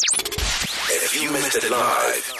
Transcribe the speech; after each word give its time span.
If 0.00 1.20
you 1.20 1.32
missed 1.32 1.56
it 1.56 1.68
live, 1.70 2.32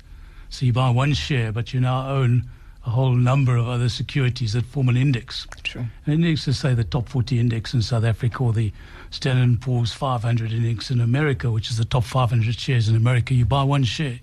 So 0.50 0.66
you 0.66 0.74
buy 0.74 0.90
one 0.90 1.14
share, 1.14 1.52
but 1.52 1.74
you 1.74 1.80
now 1.80 2.10
own 2.10 2.50
a 2.86 2.90
whole 2.90 3.14
number 3.14 3.56
of 3.56 3.68
other 3.68 3.90
securities 3.90 4.54
that 4.54 4.66
form 4.66 4.90
an 4.90 4.98
index. 4.98 5.48
True. 5.64 5.86
An 6.06 6.14
index 6.14 6.48
is, 6.48 6.58
say, 6.58 6.74
the 6.74 6.84
top 6.84 7.10
40 7.10 7.40
index 7.40 7.74
in 7.74 7.82
South 7.82 8.04
Africa 8.04 8.44
or 8.44 8.54
the 8.54 8.72
Standard 9.12 9.62
& 9.62 9.62
Poor's 9.62 9.94
500 9.94 10.52
index 10.52 10.90
in 10.90 11.00
America, 11.00 11.52
which 11.52 11.70
is 11.70 11.78
the 11.78 11.86
top 11.86 12.04
500 12.04 12.60
shares 12.60 12.90
in 12.90 12.96
America. 12.96 13.34
You 13.34 13.46
buy 13.46 13.64
one 13.64 13.84
share, 13.84 14.20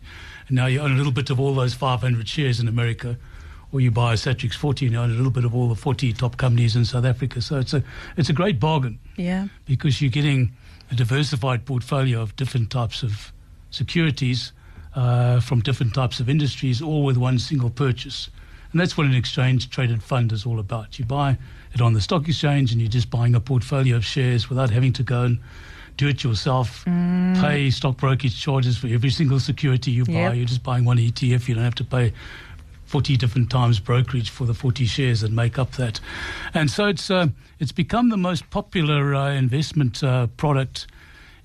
and 0.48 0.56
now 0.56 0.67
you 0.67 0.81
own 0.81 0.92
a 0.92 0.97
little 0.97 1.12
bit 1.12 1.31
of 1.31 1.39
all 1.39 1.55
those 1.55 1.75
500 1.75 2.29
shares 2.29 2.59
in 2.59 2.67
America, 2.67 3.17
or 3.70 3.81
you 3.81 3.91
buy 3.91 4.14
a 4.14 4.17
Satrix 4.17 4.55
40 4.55 4.86
and 4.86 4.92
you 4.95 5.01
own 5.01 5.11
a 5.11 5.14
little 5.14 5.31
bit 5.31 5.45
of 5.45 5.55
all 5.55 5.69
the 5.69 5.75
40 5.75 6.12
top 6.14 6.36
companies 6.36 6.75
in 6.75 6.84
South 6.84 7.05
Africa. 7.05 7.41
So 7.41 7.59
it's 7.59 7.75
a, 7.75 7.84
it's 8.17 8.31
a 8.31 8.33
great 8.33 8.59
bargain. 8.59 8.98
Yeah. 9.17 9.48
Because 9.67 10.01
you're 10.01 10.11
getting 10.11 10.53
a 10.91 10.95
diversified 10.95 11.64
portfolio 11.67 12.23
of 12.23 12.34
different 12.36 12.70
types 12.70 13.03
of 13.03 13.31
securities 13.70 14.53
uh, 14.95 15.39
from 15.41 15.61
different 15.61 15.95
types 15.95 16.19
of 16.19 16.29
industries, 16.29 16.81
all 16.81 17.05
with 17.05 17.19
one 17.19 17.39
single 17.39 17.70
purchase. 17.70 18.31
And 18.72 18.80
that's 18.80 18.97
what 18.97 19.06
an 19.06 19.14
exchange 19.14 19.70
traded 19.70 20.02
fund 20.02 20.33
is 20.33 20.44
all 20.44 20.58
about. 20.58 20.98
You 20.98 21.05
buy 21.05 21.38
it 21.72 21.80
on 21.80 21.94
the 21.94 22.00
stock 22.00 22.28
exchange 22.28 22.72
and 22.72 22.80
you're 22.80 22.91
just 22.91 23.11
buying 23.11 23.34
a 23.34 23.41
portfolio 23.41 23.97
of 23.97 24.05
shares 24.05 24.48
without 24.48 24.70
having 24.70 24.92
to 24.94 25.02
go 25.02 25.22
and 25.22 25.38
do 25.97 26.06
it 26.06 26.22
yourself, 26.22 26.84
mm. 26.84 27.41
pay 27.41 27.70
stock 27.70 27.96
brokerage 27.96 28.41
charges 28.41 28.78
for 28.78 28.86
every 28.86 29.11
single 29.11 29.41
security 29.41 29.91
you 29.91 30.05
buy. 30.05 30.12
Yep. 30.12 30.34
You're 30.36 30.46
just 30.46 30.62
buying 30.62 30.84
one 30.84 30.98
ETF. 30.98 31.48
You 31.48 31.56
don't 31.56 31.64
have 31.64 31.74
to 31.77 31.84
pay 31.84 32.12
40 32.86 33.16
different 33.16 33.50
times 33.50 33.80
brokerage 33.80 34.30
for 34.30 34.46
the 34.46 34.55
40 34.55 34.86
shares 34.86 35.20
that 35.20 35.33
make 35.33 35.58
up 35.58 35.72
that. 35.72 36.00
And 36.55 36.70
so 36.70 36.86
it's, 36.86 37.11
uh, 37.11 37.28
it's 37.58 37.72
become 37.72 38.08
the 38.08 38.16
most 38.16 38.48
popular 38.50 39.14
uh, 39.14 39.33
investment 39.33 40.02
uh, 40.02 40.28
product 40.36 40.86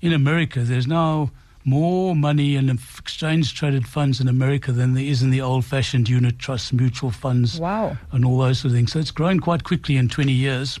in 0.00 0.12
America. 0.12 0.60
There's 0.60 0.86
now 0.86 1.30
more 1.64 2.14
money 2.14 2.56
in 2.56 2.68
exchange 2.68 3.54
traded 3.54 3.86
funds 3.86 4.20
in 4.20 4.28
America 4.28 4.70
than 4.70 4.94
there 4.94 5.04
is 5.04 5.22
in 5.22 5.30
the 5.30 5.40
old 5.40 5.64
fashioned 5.64 6.08
unit 6.08 6.38
trusts, 6.38 6.72
mutual 6.72 7.10
funds, 7.10 7.58
wow. 7.58 7.96
and 8.12 8.24
all 8.24 8.38
those 8.38 8.58
sort 8.58 8.70
of 8.70 8.76
things. 8.76 8.92
So 8.92 8.98
it's 8.98 9.10
grown 9.10 9.40
quite 9.40 9.64
quickly 9.64 9.96
in 9.96 10.08
20 10.08 10.32
years. 10.32 10.78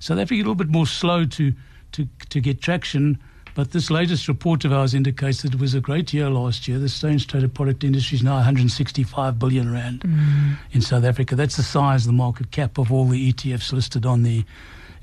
South 0.00 0.18
Africa 0.18 0.34
a 0.34 0.42
little 0.42 0.54
bit 0.54 0.68
more 0.68 0.86
slow 0.86 1.24
to, 1.24 1.52
to, 1.92 2.08
to 2.28 2.40
get 2.40 2.60
traction, 2.60 3.18
but 3.54 3.70
this 3.70 3.90
latest 3.90 4.28
report 4.28 4.64
of 4.64 4.72
ours 4.72 4.92
indicates 4.92 5.42
that 5.42 5.54
it 5.54 5.60
was 5.60 5.74
a 5.74 5.80
great 5.80 6.12
year 6.12 6.28
last 6.28 6.68
year. 6.68 6.78
The 6.78 6.84
exchange 6.84 7.26
traded 7.26 7.54
product 7.54 7.84
industry 7.84 8.16
is 8.16 8.22
now 8.22 8.34
165 8.34 9.38
billion 9.38 9.72
rand 9.72 10.00
mm. 10.00 10.56
in 10.72 10.82
South 10.82 11.04
Africa. 11.04 11.36
That's 11.36 11.56
the 11.56 11.62
size, 11.62 12.02
of 12.02 12.08
the 12.08 12.12
market 12.12 12.50
cap 12.50 12.78
of 12.78 12.92
all 12.92 13.06
the 13.06 13.32
ETFs 13.32 13.72
listed 13.72 14.04
on 14.04 14.24
the 14.24 14.44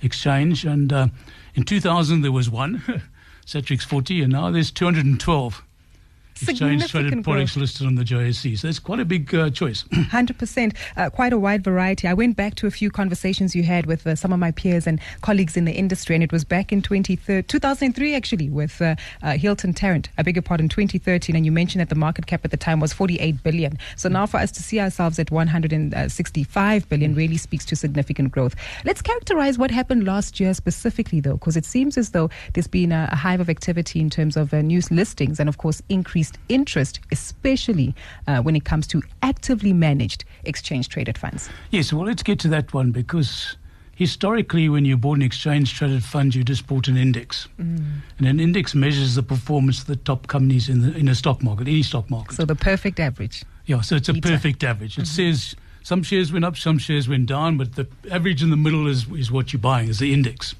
exchange. 0.03 0.65
And 0.65 0.93
uh, 0.93 1.07
in 1.55 1.63
2000, 1.63 2.21
there 2.21 2.31
was 2.31 2.49
one. 2.49 2.83
Satrix 3.45 3.83
40, 3.83 4.23
and 4.23 4.33
now 4.33 4.49
there's 4.51 4.71
212 4.71 5.63
exchange 6.49 6.87
traded 6.89 7.23
products 7.23 7.55
listed 7.55 7.87
on 7.87 7.95
the 7.95 8.03
JSE. 8.03 8.57
So 8.57 8.67
that's 8.67 8.79
quite 8.79 8.99
a 8.99 9.05
big 9.05 9.33
uh, 9.33 9.49
choice. 9.49 9.83
100%, 9.93 10.75
uh, 10.97 11.09
quite 11.09 11.33
a 11.33 11.37
wide 11.37 11.63
variety. 11.63 12.07
I 12.07 12.13
went 12.13 12.35
back 12.35 12.55
to 12.55 12.67
a 12.67 12.71
few 12.71 12.89
conversations 12.91 13.55
you 13.55 13.63
had 13.63 13.85
with 13.85 14.05
uh, 14.05 14.15
some 14.15 14.33
of 14.33 14.39
my 14.39 14.51
peers 14.51 14.87
and 14.87 14.99
colleagues 15.21 15.57
in 15.57 15.65
the 15.65 15.73
industry, 15.73 16.15
and 16.15 16.23
it 16.23 16.31
was 16.31 16.43
back 16.43 16.71
in 16.71 16.81
2003 16.81 18.15
actually 18.15 18.49
with 18.49 18.81
uh, 18.81 18.95
uh, 19.21 19.37
Hilton 19.37 19.73
Tarrant. 19.73 20.09
I 20.17 20.23
beg 20.23 20.35
your 20.35 20.43
pardon, 20.43 20.69
2013, 20.69 21.35
and 21.35 21.45
you 21.45 21.51
mentioned 21.51 21.81
that 21.81 21.89
the 21.89 21.95
market 21.95 22.27
cap 22.27 22.45
at 22.45 22.51
the 22.51 22.57
time 22.57 22.79
was 22.79 22.93
48 22.93 23.43
billion. 23.43 23.77
So 23.95 24.09
now 24.09 24.25
for 24.25 24.37
us 24.37 24.51
to 24.51 24.63
see 24.63 24.79
ourselves 24.79 25.19
at 25.19 25.31
165 25.31 26.89
billion 26.89 27.15
really 27.15 27.37
speaks 27.37 27.65
to 27.65 27.75
significant 27.75 28.31
growth. 28.31 28.55
Let's 28.85 29.01
characterize 29.01 29.57
what 29.57 29.71
happened 29.71 30.05
last 30.05 30.39
year 30.39 30.53
specifically, 30.53 31.19
though, 31.19 31.33
because 31.33 31.57
it 31.57 31.65
seems 31.65 31.97
as 31.97 32.11
though 32.11 32.29
there's 32.53 32.67
been 32.67 32.91
a, 32.91 33.09
a 33.11 33.15
hive 33.15 33.39
of 33.39 33.49
activity 33.49 33.99
in 33.99 34.09
terms 34.09 34.37
of 34.37 34.53
uh, 34.53 34.61
news 34.61 34.91
listings 34.91 35.39
and, 35.39 35.49
of 35.49 35.57
course, 35.57 35.81
increased 35.89 36.32
increased 36.49 36.63
interest, 36.63 36.99
especially 37.11 37.93
uh, 38.27 38.41
when 38.41 38.55
it 38.55 38.63
comes 38.63 38.87
to 38.87 39.01
actively 39.21 39.73
managed 39.73 40.25
exchange 40.45 40.89
traded 40.89 41.17
funds. 41.17 41.49
Yes, 41.71 41.91
well, 41.91 42.05
let's 42.05 42.23
get 42.23 42.39
to 42.39 42.47
that 42.49 42.73
one 42.73 42.91
because 42.91 43.57
historically, 43.95 44.69
when 44.69 44.85
you 44.85 44.97
bought 44.97 45.17
an 45.17 45.21
exchange 45.21 45.73
traded 45.73 46.03
fund, 46.03 46.33
you 46.33 46.43
just 46.43 46.65
bought 46.67 46.87
an 46.87 46.97
index. 46.97 47.47
Mm. 47.59 48.01
And 48.17 48.27
an 48.27 48.39
index 48.39 48.73
measures 48.73 49.15
the 49.15 49.23
performance 49.23 49.81
of 49.81 49.87
the 49.87 49.95
top 49.97 50.27
companies 50.27 50.69
in, 50.69 50.81
the, 50.81 50.97
in 50.97 51.07
a 51.07 51.15
stock 51.15 51.43
market, 51.43 51.67
any 51.67 51.83
stock 51.83 52.09
market. 52.09 52.35
So 52.35 52.45
the 52.45 52.55
perfect 52.55 52.99
average. 52.99 53.43
Yeah, 53.65 53.81
so 53.81 53.95
it's 53.95 54.09
a 54.09 54.13
perfect 54.13 54.63
average. 54.63 54.97
It 54.97 55.01
mm-hmm. 55.01 55.31
says 55.33 55.55
some 55.83 56.03
shares 56.03 56.31
went 56.31 56.45
up, 56.45 56.57
some 56.57 56.77
shares 56.77 57.07
went 57.07 57.27
down, 57.27 57.57
but 57.57 57.75
the 57.75 57.87
average 58.11 58.41
in 58.41 58.49
the 58.49 58.57
middle 58.57 58.87
is, 58.87 59.09
is 59.11 59.31
what 59.31 59.53
you're 59.53 59.59
buying, 59.59 59.89
is 59.89 59.99
the 59.99 60.13
index. 60.13 60.55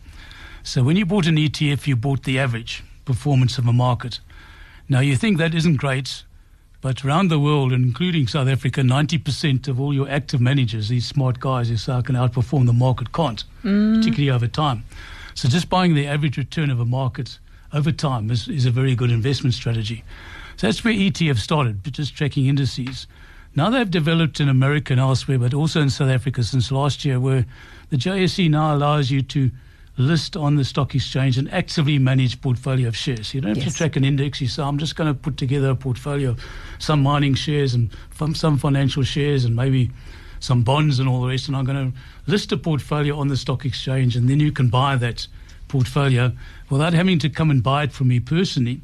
So 0.64 0.84
when 0.84 0.96
you 0.96 1.06
bought 1.06 1.28
an 1.28 1.36
ETF, 1.36 1.88
you 1.88 1.96
bought 1.96 2.24
the 2.24 2.40
average 2.40 2.84
performance 3.06 3.58
of 3.58 3.68
a 3.68 3.74
market. 3.74 4.20
Now, 4.90 5.00
you 5.00 5.16
think 5.16 5.38
that 5.38 5.56
isn't 5.56 5.78
great, 5.78 6.24
but 6.82 7.06
around 7.06 7.30
the 7.30 7.40
world, 7.40 7.72
including 7.72 8.28
South 8.28 8.48
Africa, 8.48 8.82
90% 8.82 9.68
of 9.68 9.80
all 9.80 9.94
your 9.94 10.10
active 10.10 10.42
managers, 10.42 10.90
these 10.90 11.06
smart 11.06 11.40
guys 11.40 11.70
who 11.70 11.78
say, 11.78 12.02
can 12.02 12.16
outperform 12.16 12.66
the 12.66 12.74
market, 12.74 13.14
can't, 13.14 13.44
mm. 13.64 13.96
particularly 13.98 14.30
over 14.30 14.48
time. 14.48 14.84
So 15.34 15.48
just 15.48 15.70
buying 15.70 15.96
the 15.96 16.08
average 16.08 16.38
return 16.38 16.70
of 16.70 16.80
a 16.80 16.86
market 16.86 17.40
over 17.72 17.92
time 17.92 18.30
is, 18.30 18.48
is 18.48 18.66
a 18.66 18.72
very 18.72 18.96
good 18.96 19.12
investment 19.12 19.54
strategy. 19.54 20.04
So 20.58 20.68
that's 20.68 20.84
where 20.84 20.94
ETF 20.94 21.38
started, 21.38 21.84
just 21.92 22.16
tracking 22.16 22.48
indices. 22.48 23.08
Now 23.56 23.70
they've 23.70 23.90
developed 23.90 24.40
in 24.40 24.50
America 24.50 24.94
and 24.94 25.00
elsewhere, 25.00 25.40
but 25.40 25.54
also 25.54 25.82
in 25.82 25.90
South 25.90 26.10
Africa 26.10 26.44
since 26.44 26.72
last 26.72 27.06
year, 27.06 27.20
where 27.20 27.46
the 27.90 27.98
JSE 27.98 28.50
now 28.50 28.76
allows 28.76 29.10
you 29.10 29.22
to 29.22 29.52
list 29.98 30.36
on 30.36 30.56
the 30.56 30.66
stock 30.66 30.96
exchange 30.96 31.38
an 31.38 31.48
actively 31.50 32.00
managed 32.00 32.42
portfolio 32.42 32.88
of 32.88 32.98
shares. 32.98 33.34
You 33.34 33.42
don't 33.42 33.56
have 33.56 33.64
yes. 33.64 33.74
to 33.74 33.78
track 33.78 33.96
an 33.96 34.04
index. 34.04 34.42
You 34.42 34.48
say, 34.48 34.64
I'm 34.64 34.78
just 34.78 34.96
going 34.96 35.08
to 35.08 35.14
put 35.14 35.38
together 35.38 35.70
a 35.70 35.76
portfolio 35.76 36.32
of 36.32 36.44
some 36.80 37.04
mining 37.04 37.36
shares 37.36 37.74
and 37.74 37.92
some 38.34 38.58
financial 38.58 39.04
shares 39.04 39.46
and 39.46 39.56
maybe 39.56 39.92
some 40.40 40.64
bonds 40.64 41.00
and 41.00 41.08
all 41.08 41.22
the 41.22 41.28
rest. 41.28 41.48
And 41.48 41.56
I'm 41.56 41.66
going 41.66 41.92
to 41.92 41.98
list 42.32 42.52
a 42.52 42.58
portfolio 42.58 43.18
on 43.18 43.28
the 43.28 43.38
stock 43.38 43.66
exchange, 43.66 44.16
and 44.16 44.30
then 44.30 44.40
you 44.40 44.52
can 44.52 44.70
buy 44.70 44.96
that 44.98 45.28
portfolio 45.68 46.32
without 46.70 46.94
having 46.94 47.20
to 47.20 47.30
come 47.30 47.50
and 47.50 47.62
buy 47.62 47.84
it 47.84 47.92
from 47.92 48.08
me 48.08 48.20
personally. 48.20 48.82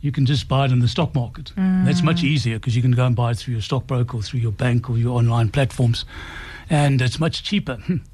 You 0.00 0.12
can 0.12 0.26
just 0.26 0.48
buy 0.48 0.66
it 0.66 0.72
in 0.72 0.80
the 0.80 0.88
stock 0.88 1.14
market. 1.14 1.52
Mm. 1.56 1.86
That's 1.86 2.02
much 2.02 2.22
easier 2.22 2.58
because 2.58 2.76
you 2.76 2.82
can 2.82 2.90
go 2.90 3.06
and 3.06 3.16
buy 3.16 3.30
it 3.30 3.38
through 3.38 3.52
your 3.52 3.62
stockbroker 3.62 4.18
or 4.18 4.22
through 4.22 4.40
your 4.40 4.52
bank 4.52 4.90
or 4.90 4.98
your 4.98 5.16
online 5.16 5.48
platforms. 5.48 6.04
And 6.68 7.00
it's 7.00 7.18
much 7.18 7.42
cheaper. 7.42 7.78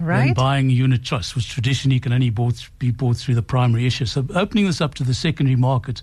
right. 0.00 0.34
buying 0.34 0.70
unit 0.70 1.04
trusts, 1.04 1.34
which 1.34 1.48
traditionally 1.48 2.00
can 2.00 2.12
only 2.12 2.30
bought, 2.30 2.68
be 2.78 2.90
bought 2.90 3.16
through 3.16 3.34
the 3.34 3.42
primary 3.42 3.86
issue. 3.86 4.06
So 4.06 4.26
opening 4.34 4.66
this 4.66 4.80
up 4.80 4.94
to 4.94 5.04
the 5.04 5.14
secondary 5.14 5.56
market 5.56 6.02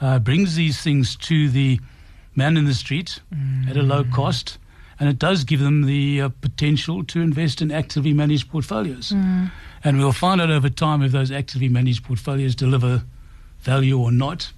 uh, 0.00 0.18
brings 0.18 0.54
these 0.56 0.80
things 0.82 1.16
to 1.16 1.48
the 1.48 1.80
man 2.34 2.56
in 2.56 2.64
the 2.64 2.74
street 2.74 3.20
mm. 3.34 3.68
at 3.68 3.76
a 3.76 3.82
low 3.82 4.04
cost, 4.04 4.58
and 4.98 5.08
it 5.08 5.18
does 5.18 5.44
give 5.44 5.60
them 5.60 5.82
the 5.82 6.22
uh, 6.22 6.28
potential 6.40 7.04
to 7.04 7.20
invest 7.20 7.62
in 7.62 7.70
actively 7.70 8.12
managed 8.12 8.50
portfolios. 8.50 9.10
Mm. 9.10 9.50
And 9.84 9.98
we'll 9.98 10.12
find 10.12 10.40
out 10.40 10.50
over 10.50 10.68
time 10.68 11.02
if 11.02 11.12
those 11.12 11.30
actively 11.30 11.68
managed 11.68 12.04
portfolios 12.04 12.54
deliver 12.54 13.02
value 13.60 13.98
or 13.98 14.12
not. 14.12 14.52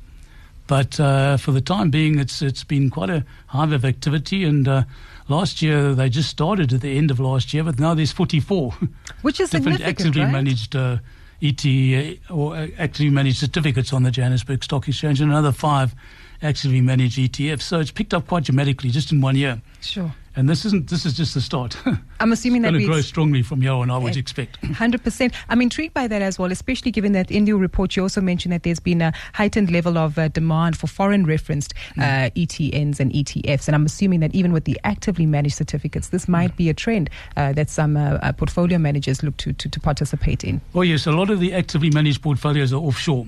But 0.66 0.98
uh, 0.98 1.36
for 1.36 1.52
the 1.52 1.60
time 1.60 1.90
being, 1.90 2.18
it's 2.18 2.40
it's 2.40 2.64
been 2.64 2.88
quite 2.90 3.10
a 3.10 3.24
hive 3.48 3.72
of 3.72 3.84
activity, 3.84 4.44
and 4.44 4.66
uh, 4.66 4.84
last 5.28 5.62
year 5.62 5.94
they 5.94 6.08
just 6.08 6.30
started 6.30 6.72
at 6.72 6.80
the 6.80 6.96
end 6.96 7.10
of 7.10 7.20
last 7.20 7.52
year, 7.54 7.64
but 7.64 7.78
now 7.78 7.94
there's 7.94 8.12
44, 8.12 8.72
which 9.22 9.40
is 9.40 9.50
different 9.50 9.80
actively 9.80 10.22
right? 10.22 10.32
managed 10.32 10.76
uh, 10.76 10.98
ET 11.42 11.64
uh, 11.64 12.32
or 12.32 12.56
uh, 12.56 12.68
actively 12.78 13.10
managed 13.10 13.38
certificates 13.38 13.92
on 13.92 14.02
the 14.02 14.10
Johannesburg 14.10 14.64
Stock 14.64 14.88
Exchange 14.88 15.20
and 15.20 15.30
another 15.30 15.52
five 15.52 15.94
actively 16.42 16.80
managed 16.80 17.18
ETFs. 17.18 17.62
So 17.62 17.80
it's 17.80 17.90
picked 17.90 18.14
up 18.14 18.26
quite 18.26 18.44
dramatically 18.44 18.90
just 18.90 19.12
in 19.12 19.20
one 19.20 19.36
year. 19.36 19.60
Sure. 19.80 20.14
And 20.36 20.48
this 20.48 20.64
isn't. 20.64 20.90
This 20.90 21.06
is 21.06 21.14
just 21.14 21.34
the 21.34 21.40
start. 21.40 21.76
I'm 22.20 22.32
assuming 22.32 22.62
that 22.62 22.70
going 22.70 22.80
to 22.80 22.86
grow 22.86 23.00
strongly 23.00 23.42
from 23.42 23.60
here 23.60 23.72
on. 23.72 23.90
I 23.90 23.98
would 23.98 24.16
expect. 24.16 24.60
100%. 24.62 25.32
I'm 25.48 25.62
intrigued 25.62 25.94
by 25.94 26.08
that 26.08 26.22
as 26.22 26.38
well, 26.38 26.50
especially 26.50 26.90
given 26.90 27.12
that 27.12 27.30
in 27.30 27.46
your 27.46 27.58
report 27.58 27.94
you 27.94 28.02
also 28.02 28.20
mentioned 28.20 28.52
that 28.52 28.64
there's 28.64 28.80
been 28.80 29.00
a 29.00 29.12
heightened 29.34 29.70
level 29.70 29.96
of 29.96 30.18
uh, 30.18 30.28
demand 30.28 30.76
for 30.76 30.88
foreign 30.88 31.24
referenced 31.24 31.72
uh, 31.98 32.30
ETNs 32.34 32.98
and 32.98 33.12
ETFs. 33.12 33.68
And 33.68 33.76
I'm 33.76 33.86
assuming 33.86 34.20
that 34.20 34.34
even 34.34 34.52
with 34.52 34.64
the 34.64 34.78
actively 34.82 35.26
managed 35.26 35.54
certificates, 35.54 36.08
this 36.08 36.26
might 36.26 36.56
be 36.56 36.68
a 36.68 36.74
trend 36.74 37.10
uh, 37.36 37.52
that 37.52 37.70
some 37.70 37.96
uh, 37.96 38.18
uh, 38.22 38.32
portfolio 38.32 38.78
managers 38.78 39.22
look 39.22 39.36
to, 39.38 39.52
to, 39.52 39.68
to 39.68 39.80
participate 39.80 40.42
in. 40.42 40.60
Oh 40.74 40.82
yes, 40.82 41.06
a 41.06 41.12
lot 41.12 41.30
of 41.30 41.38
the 41.38 41.54
actively 41.54 41.90
managed 41.90 42.22
portfolios 42.22 42.72
are 42.72 42.80
offshore, 42.80 43.26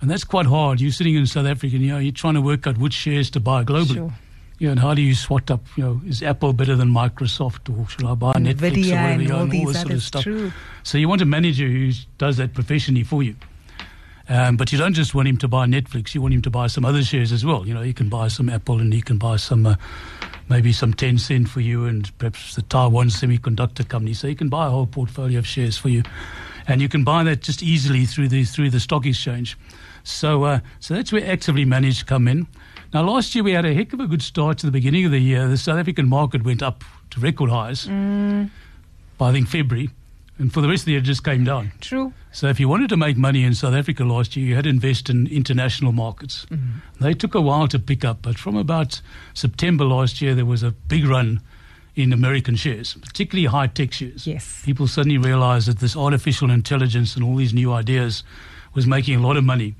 and 0.00 0.10
that's 0.10 0.24
quite 0.24 0.46
hard. 0.46 0.80
You're 0.80 0.92
sitting 0.92 1.14
in 1.14 1.26
South 1.26 1.46
Africa, 1.46 1.76
and 1.76 1.84
you 1.84 1.92
know, 1.92 1.98
you're 1.98 2.12
trying 2.12 2.34
to 2.34 2.40
work 2.40 2.66
out 2.66 2.78
which 2.78 2.94
shares 2.94 3.30
to 3.30 3.40
buy 3.40 3.64
globally. 3.64 3.94
Sure. 3.94 4.12
You 4.58 4.68
know, 4.68 4.72
and 4.72 4.80
how 4.80 4.94
do 4.94 5.02
you 5.02 5.14
swat 5.14 5.50
up? 5.50 5.64
You 5.76 5.84
know, 5.84 6.00
is 6.06 6.22
Apple 6.22 6.52
better 6.52 6.76
than 6.76 6.88
Microsoft, 6.88 7.76
or 7.76 7.88
should 7.88 8.04
I 8.04 8.14
buy 8.14 8.34
Netflix 8.34 8.90
or 8.90 8.94
whatever? 8.94 9.22
and 9.22 9.32
all 9.32 9.40
and 9.42 9.50
these 9.50 9.66
this 9.66 9.80
sort 9.80 9.92
of 9.92 10.02
stuff. 10.02 10.22
True. 10.22 10.52
So 10.84 10.98
you 10.98 11.08
want 11.08 11.22
a 11.22 11.26
manager 11.26 11.66
who 11.66 11.90
does 12.18 12.36
that 12.36 12.54
professionally 12.54 13.04
for 13.04 13.22
you. 13.22 13.34
Um, 14.28 14.56
but 14.56 14.72
you 14.72 14.78
don't 14.78 14.94
just 14.94 15.14
want 15.14 15.28
him 15.28 15.36
to 15.38 15.48
buy 15.48 15.66
Netflix. 15.66 16.14
You 16.14 16.22
want 16.22 16.34
him 16.34 16.42
to 16.42 16.50
buy 16.50 16.68
some 16.68 16.84
other 16.84 17.02
shares 17.02 17.30
as 17.30 17.44
well. 17.44 17.66
You 17.66 17.74
know, 17.74 17.82
he 17.82 17.92
can 17.92 18.08
buy 18.08 18.28
some 18.28 18.48
Apple 18.48 18.80
and 18.80 18.92
he 18.92 19.02
can 19.02 19.18
buy 19.18 19.36
some, 19.36 19.66
uh, 19.66 19.76
maybe 20.48 20.72
some 20.72 20.94
Tencent 20.94 21.48
for 21.48 21.60
you 21.60 21.84
and 21.84 22.16
perhaps 22.18 22.54
the 22.54 22.62
Taiwan 22.62 23.08
semiconductor 23.08 23.86
company. 23.86 24.14
So 24.14 24.26
you 24.26 24.36
can 24.36 24.48
buy 24.48 24.66
a 24.66 24.70
whole 24.70 24.86
portfolio 24.86 25.38
of 25.38 25.46
shares 25.46 25.76
for 25.76 25.90
you, 25.90 26.02
and 26.66 26.80
you 26.80 26.88
can 26.88 27.04
buy 27.04 27.22
that 27.24 27.42
just 27.42 27.62
easily 27.62 28.06
through 28.06 28.28
the 28.28 28.44
through 28.44 28.70
the 28.70 28.80
stock 28.80 29.04
exchange. 29.04 29.58
So 30.04 30.44
uh, 30.44 30.60
so 30.80 30.94
that's 30.94 31.12
where 31.12 31.30
actively 31.30 31.66
managed 31.66 32.06
come 32.06 32.26
in. 32.26 32.46
Now 32.94 33.02
last 33.02 33.34
year 33.34 33.42
we 33.42 33.50
had 33.50 33.64
a 33.64 33.74
heck 33.74 33.92
of 33.92 33.98
a 33.98 34.06
good 34.06 34.22
start 34.22 34.58
to 34.58 34.66
the 34.66 34.70
beginning 34.70 35.04
of 35.04 35.10
the 35.10 35.18
year. 35.18 35.48
The 35.48 35.58
South 35.58 35.78
African 35.78 36.08
market 36.08 36.44
went 36.44 36.62
up 36.62 36.84
to 37.10 37.18
record 37.18 37.50
highs 37.50 37.88
mm. 37.88 38.48
by 39.18 39.30
I 39.30 39.32
think 39.32 39.48
February, 39.48 39.90
and 40.38 40.52
for 40.52 40.60
the 40.60 40.68
rest 40.68 40.82
of 40.82 40.84
the 40.86 40.92
year 40.92 41.00
it 41.00 41.04
just 41.04 41.24
came 41.24 41.42
down. 41.42 41.72
True. 41.80 42.12
So 42.30 42.46
if 42.46 42.60
you 42.60 42.68
wanted 42.68 42.90
to 42.90 42.96
make 42.96 43.16
money 43.16 43.42
in 43.42 43.52
South 43.52 43.74
Africa 43.74 44.04
last 44.04 44.36
year, 44.36 44.46
you 44.46 44.54
had 44.54 44.62
to 44.62 44.70
invest 44.70 45.10
in 45.10 45.26
international 45.26 45.90
markets. 45.90 46.46
Mm. 46.50 46.82
They 47.00 47.14
took 47.14 47.34
a 47.34 47.40
while 47.40 47.66
to 47.66 47.80
pick 47.80 48.04
up, 48.04 48.22
but 48.22 48.38
from 48.38 48.54
about 48.54 49.00
September 49.34 49.84
last 49.84 50.22
year, 50.22 50.36
there 50.36 50.46
was 50.46 50.62
a 50.62 50.70
big 50.70 51.04
run 51.04 51.40
in 51.96 52.12
American 52.12 52.54
shares, 52.54 52.94
particularly 52.94 53.46
high 53.46 53.66
tech 53.66 53.92
shares. 53.92 54.24
Yes. 54.24 54.62
People 54.64 54.86
suddenly 54.86 55.18
realized 55.18 55.66
that 55.66 55.80
this 55.80 55.96
artificial 55.96 56.48
intelligence 56.48 57.16
and 57.16 57.24
all 57.24 57.34
these 57.34 57.52
new 57.52 57.72
ideas 57.72 58.22
was 58.72 58.86
making 58.86 59.16
a 59.16 59.20
lot 59.20 59.36
of 59.36 59.42
money 59.42 59.74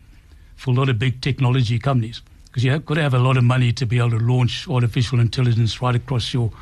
for 0.57 0.73
a 0.73 0.75
lot 0.75 0.89
of 0.89 0.99
big 0.99 1.21
technology 1.21 1.79
companies. 1.79 2.21
Because 2.55 2.63
you've 2.63 2.85
got 2.87 2.95
to 2.95 3.03
have 3.03 3.15
a 3.15 3.19
lot 3.19 3.37
of 3.37 3.43
money 3.43 3.73
to 3.73 3.85
be 3.85 3.99
able 3.99 4.11
to 4.11 4.19
launch 4.21 4.69
artificial 4.69 5.19
intelligence 5.19 5.83
right 5.83 5.97
across 5.97 6.33
your, 6.33 6.53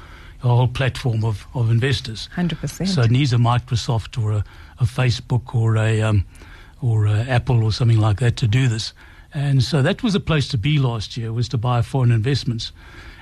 your 0.43 0.57
whole 0.57 0.67
platform 0.69 1.23
of, 1.23 1.47
of 1.53 1.71
investors. 1.71 2.31
100%. 2.35 2.89
So 2.89 3.03
it 3.03 3.11
needs 3.11 3.35
a 3.35 3.37
Microsoft 3.37 4.17
or 4.17 4.33
a, 4.33 4.45
a 4.81 4.85
Facebook 4.85 5.55
or 5.55 5.77
a 5.77 6.01
um, 6.01 6.25
or 6.81 7.05
a 7.05 7.21
Apple 7.29 7.63
or 7.63 7.73
something 7.73 7.99
like 7.99 8.21
that 8.21 8.39
to 8.39 8.49
do 8.49 8.69
this. 8.69 8.95
And 9.35 9.63
so 9.63 9.83
that 9.83 10.03
was 10.03 10.15
a 10.15 10.21
place 10.21 10.49
to 10.49 10.57
be 10.57 10.79
last 10.79 11.19
year 11.19 11.31
was 11.31 11.47
to 11.51 11.59
buy 11.59 11.83
foreign 11.83 12.11
investments. 12.11 12.73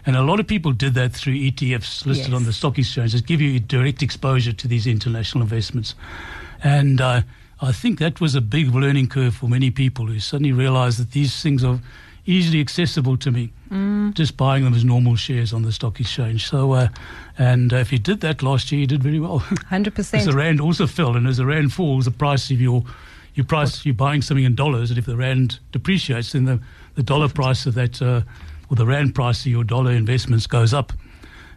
And 0.06 0.14
a 0.14 0.22
lot 0.22 0.38
of 0.38 0.46
people 0.46 0.70
did 0.70 0.94
that 0.94 1.12
through 1.12 1.34
ETFs 1.34 2.06
listed 2.06 2.28
Yes. 2.28 2.36
on 2.36 2.44
the 2.44 2.52
stock 2.52 2.78
exchange 2.78 3.14
that 3.14 3.26
give 3.26 3.40
you 3.40 3.58
direct 3.58 4.00
exposure 4.00 4.52
to 4.52 4.68
these 4.68 4.86
international 4.86 5.42
investments. 5.42 5.96
And 6.62 7.00
uh, 7.00 7.22
I 7.60 7.72
think 7.72 7.98
that 7.98 8.20
was 8.20 8.36
a 8.36 8.40
big 8.40 8.72
learning 8.72 9.08
curve 9.08 9.34
for 9.34 9.48
many 9.48 9.72
people 9.72 10.06
who 10.06 10.20
suddenly 10.20 10.52
realized 10.52 11.00
that 11.00 11.10
these 11.10 11.42
things 11.42 11.64
are 11.64 11.80
easily 12.30 12.60
accessible 12.60 13.16
to 13.18 13.30
me, 13.30 13.52
just 14.14 14.36
buying 14.36 14.64
them 14.64 14.74
as 14.74 14.84
normal 14.84 15.16
shares 15.16 15.52
on 15.52 15.62
the 15.62 15.72
stock 15.72 16.00
exchange. 16.00 16.48
So, 16.48 16.72
uh, 16.72 16.88
and 17.36 17.72
uh, 17.72 17.76
if 17.76 17.92
you 17.92 17.98
did 17.98 18.20
that 18.20 18.42
last 18.42 18.70
year, 18.70 18.82
you 18.82 18.86
did 18.86 19.02
very 19.02 19.20
well. 19.20 19.40
100%. 19.40 20.14
As 20.14 20.26
the 20.26 20.32
rand 20.32 20.60
also 20.60 20.86
fell, 20.86 21.16
and 21.16 21.26
as 21.26 21.38
the 21.38 21.46
rand 21.46 21.72
falls, 21.72 22.04
the 22.04 22.10
price 22.10 22.50
of 22.50 22.60
your 22.60 22.84
your 23.34 23.46
price 23.46 23.86
you're 23.86 23.94
buying 23.94 24.22
something 24.22 24.44
in 24.44 24.54
dollars, 24.56 24.90
and 24.90 24.98
if 24.98 25.06
the 25.06 25.16
rand 25.16 25.60
depreciates, 25.70 26.32
then 26.32 26.44
the, 26.46 26.60
the 26.96 27.02
dollar 27.02 27.28
price 27.28 27.64
of 27.64 27.74
that 27.74 28.02
uh, 28.02 28.22
or 28.68 28.76
the 28.76 28.86
rand 28.86 29.14
price 29.14 29.40
of 29.40 29.52
your 29.52 29.64
dollar 29.64 29.92
investments 29.92 30.46
goes 30.46 30.74
up. 30.74 30.92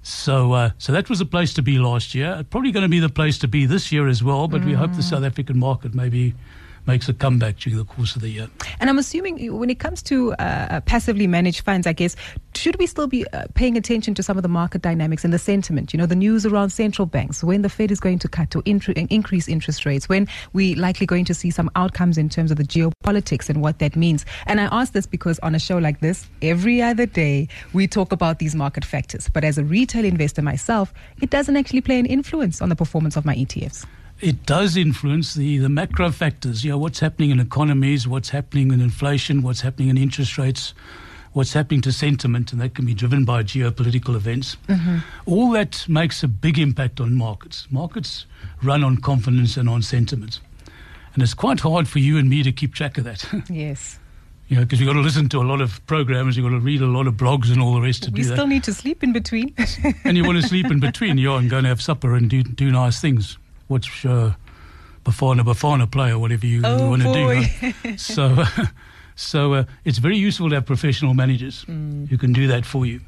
So, 0.03 0.51
uh, 0.51 0.69
so 0.77 0.91
that 0.91 1.09
was 1.09 1.19
a 1.21 1.25
place 1.25 1.53
to 1.53 1.61
be 1.61 1.79
last 1.79 2.13
year. 2.13 2.43
Probably 2.49 2.71
going 2.71 2.83
to 2.83 2.89
be 2.89 2.99
the 2.99 3.09
place 3.09 3.37
to 3.39 3.47
be 3.47 3.65
this 3.65 3.91
year 3.91 4.07
as 4.07 4.21
well. 4.21 4.47
But 4.47 4.65
we 4.65 4.73
hope 4.73 4.93
the 4.93 5.03
South 5.03 5.23
African 5.23 5.57
market 5.57 5.95
maybe 5.95 6.35
makes 6.85 7.07
a 7.09 7.13
comeback 7.13 7.57
during 7.57 7.77
the 7.77 7.85
course 7.85 8.15
of 8.15 8.21
the 8.21 8.29
year. 8.29 8.47
And 8.79 8.89
I'm 8.89 8.99
assuming 8.99 9.57
when 9.57 9.69
it 9.69 9.79
comes 9.79 10.01
to 10.03 10.33
uh, 10.33 10.81
passively 10.81 11.27
managed 11.27 11.61
funds, 11.61 11.87
I 11.87 11.93
guess, 11.93 12.15
should 12.55 12.77
we 12.77 12.87
still 12.87 13.07
be 13.07 13.25
uh, 13.29 13.45
paying 13.53 13.77
attention 13.77 14.13
to 14.15 14.23
some 14.23 14.37
of 14.37 14.43
the 14.43 14.49
market 14.49 14.81
dynamics 14.81 15.23
and 15.23 15.33
the 15.33 15.39
sentiment? 15.39 15.93
You 15.93 15.97
know, 15.97 16.05
the 16.05 16.15
news 16.15 16.45
around 16.45 16.69
central 16.69 17.05
banks, 17.05 17.43
when 17.43 17.61
the 17.61 17.69
Fed 17.69 17.91
is 17.91 17.99
going 17.99 18.19
to 18.19 18.27
cut 18.27 18.55
or 18.55 18.61
intr- 18.63 19.07
increase 19.09 19.47
interest 19.47 19.85
rates, 19.85 20.07
when 20.09 20.27
we 20.53 20.75
likely 20.75 21.05
going 21.05 21.25
to 21.25 21.33
see 21.33 21.51
some 21.51 21.69
outcomes 21.75 22.17
in 22.17 22.29
terms 22.29 22.51
of 22.51 22.57
the 22.57 22.63
geopolitics 22.63 23.49
and 23.49 23.61
what 23.61 23.79
that 23.79 23.95
means. 23.95 24.25
And 24.45 24.59
I 24.59 24.65
ask 24.71 24.93
this 24.93 25.05
because 25.05 25.39
on 25.39 25.55
a 25.55 25.59
show 25.59 25.77
like 25.77 25.99
this, 25.99 26.27
every 26.41 26.81
other 26.81 27.05
day 27.05 27.47
we 27.73 27.87
talk 27.87 28.11
about 28.11 28.39
these 28.39 28.55
market 28.55 28.85
factors. 28.85 29.29
But 29.29 29.43
as 29.43 29.57
a 29.57 29.63
retail 29.63 30.05
investor 30.05 30.41
myself, 30.41 30.93
it 31.21 31.29
doesn't 31.29 31.57
actually 31.57 31.81
play 31.81 31.99
an 31.99 32.05
influence 32.05 32.61
on 32.61 32.69
the 32.69 32.75
performance 32.75 33.15
of 33.15 33.25
my 33.25 33.35
ETFs. 33.35 33.85
It 34.23 34.45
does 34.45 34.77
influence 34.77 35.33
the, 35.33 35.57
the 35.57 35.69
macro 35.69 36.09
factors. 36.11 36.63
You 36.63 36.71
know, 36.71 36.77
what's 36.77 36.99
happening 36.99 37.29
in 37.31 37.39
economies, 37.39 38.07
what's 38.07 38.29
happening 38.29 38.71
in 38.71 38.79
inflation, 38.79 39.41
what's 39.41 39.61
happening 39.61 39.89
in 39.89 39.97
interest 39.97 40.37
rates, 40.37 40.73
what's 41.33 41.53
happening 41.53 41.81
to 41.81 41.91
sentiment, 41.91 42.53
and 42.53 42.61
that 42.61 42.73
can 42.73 42.85
be 42.85 42.93
driven 42.93 43.25
by 43.25 43.43
geopolitical 43.43 44.15
events. 44.15 44.55
Mm-hmm. 44.67 44.99
All 45.25 45.51
that 45.51 45.87
makes 45.89 46.23
a 46.23 46.27
big 46.29 46.57
impact 46.57 47.01
on 47.01 47.15
markets. 47.15 47.67
Markets 47.69 48.25
run 48.61 48.83
on 48.83 48.97
confidence 48.97 49.57
and 49.57 49.67
on 49.67 49.81
sentiment. 49.81 50.39
And 51.13 51.21
it's 51.21 51.33
quite 51.33 51.59
hard 51.59 51.87
for 51.87 51.99
you 51.99 52.17
and 52.17 52.29
me 52.29 52.43
to 52.43 52.51
keep 52.51 52.73
track 52.73 52.97
of 52.97 53.03
that. 53.03 53.25
Yes. 53.49 53.99
you 54.47 54.55
know, 54.55 54.63
because 54.63 54.79
you've 54.79 54.87
got 54.87 54.93
to 54.93 55.01
listen 55.01 55.27
to 55.29 55.39
a 55.39 55.43
lot 55.43 55.59
of 55.61 55.85
programs, 55.85 56.37
you've 56.37 56.45
got 56.45 56.55
to 56.55 56.59
read 56.59 56.81
a 56.81 56.87
lot 56.87 57.07
of 57.07 57.15
blogs 57.15 57.51
and 57.51 57.61
all 57.61 57.73
the 57.75 57.81
rest 57.81 58.03
to 58.03 58.11
We 58.11 58.21
do 58.21 58.29
that 58.29 58.35
still 58.35 58.47
need 58.47 58.63
to 58.63 58.73
sleep 58.73 59.03
in 59.03 59.11
between. 59.13 59.53
and 60.05 60.15
you 60.15 60.23
want 60.23 60.41
to 60.41 60.47
sleep 60.47 60.67
in 60.71 60.79
between. 60.79 61.17
You 61.23 61.33
and 61.35 61.49
go 61.49 61.57
and 61.57 61.67
have 61.67 61.81
supper 61.81 62.15
and 62.15 62.29
do 62.29 62.41
do 62.43 62.71
nice 62.71 62.99
things. 63.01 63.37
Watch 63.69 64.05
uh, 64.05 64.31
Bafana 65.03 65.41
Bafana 65.41 65.89
play 65.89 66.11
or 66.11 66.19
whatever 66.19 66.45
you, 66.45 66.61
Oh, 66.63 66.89
want 66.89 67.01
to 67.01 67.13
do. 67.13 67.27
right? 67.27 67.99
so, 67.99 68.43
so 69.15 69.53
uh, 69.53 69.63
it's 69.85 69.97
very 69.99 70.17
useful 70.17 70.49
to 70.49 70.55
have 70.55 70.65
professional 70.65 71.13
managers 71.13 71.65
Mm. 71.65 72.07
who 72.09 72.17
can 72.17 72.33
do 72.33 72.47
that 72.47 72.65
for 72.65 72.85
you. 72.85 73.01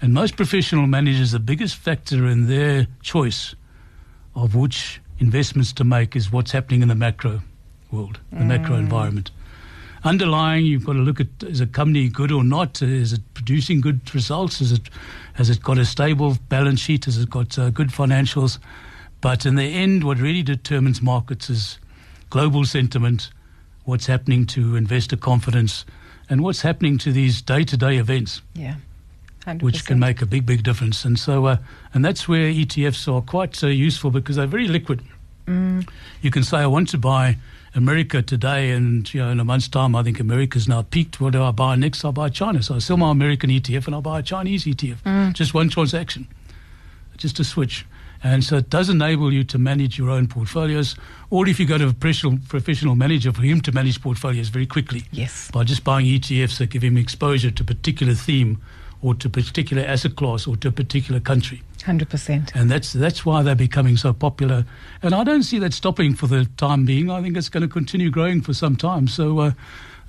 And 0.00 0.12
most 0.14 0.36
professional 0.36 0.86
managers, 0.86 1.30
the 1.30 1.38
biggest 1.38 1.76
factor 1.76 2.26
in 2.26 2.48
their 2.48 2.86
choice 3.02 3.54
of 4.34 4.54
which 4.54 5.00
investments 5.18 5.72
to 5.74 5.84
make 5.84 6.16
is 6.16 6.32
what's 6.32 6.50
happening 6.52 6.82
in 6.82 6.88
the 6.88 6.94
macro 6.94 7.40
world, 7.92 8.18
the 8.32 8.44
macro 8.44 8.76
Mm. 8.76 8.80
environment. 8.80 9.30
Underlying, 10.04 10.66
you've 10.66 10.84
got 10.84 10.94
to 10.94 10.98
look 10.98 11.20
at 11.20 11.28
is 11.42 11.60
a 11.60 11.66
company 11.66 12.08
good 12.08 12.32
or 12.32 12.42
not? 12.42 12.82
Is 12.82 13.12
it 13.12 13.20
producing 13.34 13.80
good 13.80 14.12
results? 14.14 14.60
Is 14.60 14.72
it 14.72 14.90
has 15.34 15.48
it 15.48 15.62
got 15.62 15.78
a 15.78 15.84
stable 15.84 16.36
balance 16.48 16.80
sheet? 16.80 17.04
Has 17.04 17.18
it 17.18 17.30
got 17.30 17.56
uh, 17.56 17.70
good 17.70 17.88
financials? 17.90 18.58
But 19.22 19.46
in 19.46 19.54
the 19.54 19.62
end, 19.62 20.04
what 20.04 20.18
really 20.18 20.42
determines 20.42 21.00
markets 21.00 21.48
is 21.48 21.78
global 22.28 22.64
sentiment, 22.64 23.30
what's 23.84 24.06
happening 24.06 24.44
to 24.46 24.76
investor 24.76 25.16
confidence, 25.16 25.86
and 26.28 26.42
what's 26.42 26.60
happening 26.62 26.98
to 26.98 27.12
these 27.12 27.40
day-to-day 27.40 27.98
events 27.98 28.42
yeah. 28.54 28.74
100%. 29.46 29.62
which 29.62 29.86
can 29.86 29.98
make 29.98 30.20
a 30.22 30.26
big, 30.26 30.44
big 30.44 30.64
difference. 30.64 31.04
And 31.04 31.18
so, 31.18 31.46
uh, 31.46 31.56
and 31.94 32.04
that's 32.04 32.26
where 32.28 32.52
ETFs 32.52 33.12
are 33.12 33.22
quite 33.22 33.54
so 33.54 33.68
useful 33.68 34.10
because 34.10 34.36
they're 34.36 34.46
very 34.46 34.66
liquid. 34.66 35.02
Mm. 35.46 35.88
You 36.20 36.30
can 36.30 36.42
say, 36.42 36.58
I 36.58 36.66
want 36.66 36.88
to 36.90 36.98
buy 36.98 37.38
America 37.74 38.22
today, 38.22 38.70
and 38.70 39.12
you 39.14 39.20
know, 39.20 39.30
in 39.30 39.38
a 39.38 39.44
month's 39.44 39.68
time, 39.68 39.94
I 39.94 40.02
think 40.02 40.18
America's 40.18 40.66
now 40.66 40.82
peaked. 40.82 41.20
What 41.20 41.32
do 41.32 41.42
I 41.42 41.52
buy 41.52 41.76
next? 41.76 42.04
I 42.04 42.10
buy 42.10 42.28
China. 42.28 42.62
So 42.62 42.74
I 42.74 42.78
sell 42.78 42.96
my 42.96 43.12
American 43.12 43.50
ETF 43.50 43.86
and 43.86 43.96
I 43.96 44.00
buy 44.00 44.18
a 44.18 44.22
Chinese 44.22 44.64
ETF. 44.64 45.02
Mm. 45.02 45.32
Just 45.32 45.54
one 45.54 45.68
transaction, 45.68 46.26
just 47.16 47.38
a 47.38 47.44
switch. 47.44 47.86
And 48.24 48.44
so 48.44 48.56
it 48.58 48.70
does 48.70 48.88
enable 48.88 49.32
you 49.32 49.42
to 49.44 49.58
manage 49.58 49.98
your 49.98 50.10
own 50.10 50.28
portfolios, 50.28 50.94
or 51.30 51.48
if 51.48 51.58
you 51.58 51.66
go 51.66 51.76
to 51.78 51.88
a 51.88 51.92
professional, 51.92 52.38
professional 52.48 52.94
manager, 52.94 53.32
for 53.32 53.42
him 53.42 53.60
to 53.62 53.72
manage 53.72 54.00
portfolios 54.00 54.48
very 54.48 54.66
quickly 54.66 55.04
Yes. 55.10 55.50
by 55.50 55.64
just 55.64 55.82
buying 55.82 56.06
ETFs 56.06 56.58
that 56.58 56.70
give 56.70 56.82
him 56.84 56.96
exposure 56.96 57.50
to 57.50 57.62
a 57.62 57.66
particular 57.66 58.14
theme 58.14 58.60
or 59.00 59.16
to 59.16 59.26
a 59.26 59.30
particular 59.30 59.82
asset 59.82 60.14
class 60.14 60.46
or 60.46 60.56
to 60.58 60.68
a 60.68 60.72
particular 60.72 61.18
country. 61.20 61.62
100%. 61.80 62.52
And 62.54 62.70
that's 62.70 62.92
that's 62.92 63.26
why 63.26 63.42
they're 63.42 63.56
becoming 63.56 63.96
so 63.96 64.12
popular. 64.12 64.64
And 65.02 65.12
I 65.16 65.24
don't 65.24 65.42
see 65.42 65.58
that 65.58 65.72
stopping 65.74 66.14
for 66.14 66.28
the 66.28 66.44
time 66.56 66.84
being. 66.84 67.10
I 67.10 67.20
think 67.20 67.36
it's 67.36 67.48
going 67.48 67.62
to 67.62 67.68
continue 67.68 68.08
growing 68.10 68.40
for 68.40 68.54
some 68.54 68.76
time. 68.76 69.08
So, 69.08 69.40
uh, 69.40 69.52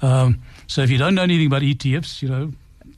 um, 0.03 0.39
so 0.67 0.83
if 0.83 0.91
you 0.91 0.99
don't 0.99 1.15
know 1.15 1.23
anything 1.23 1.47
about 1.47 1.63
ETFs, 1.63 2.21
you 2.21 2.29
know, 2.29 2.53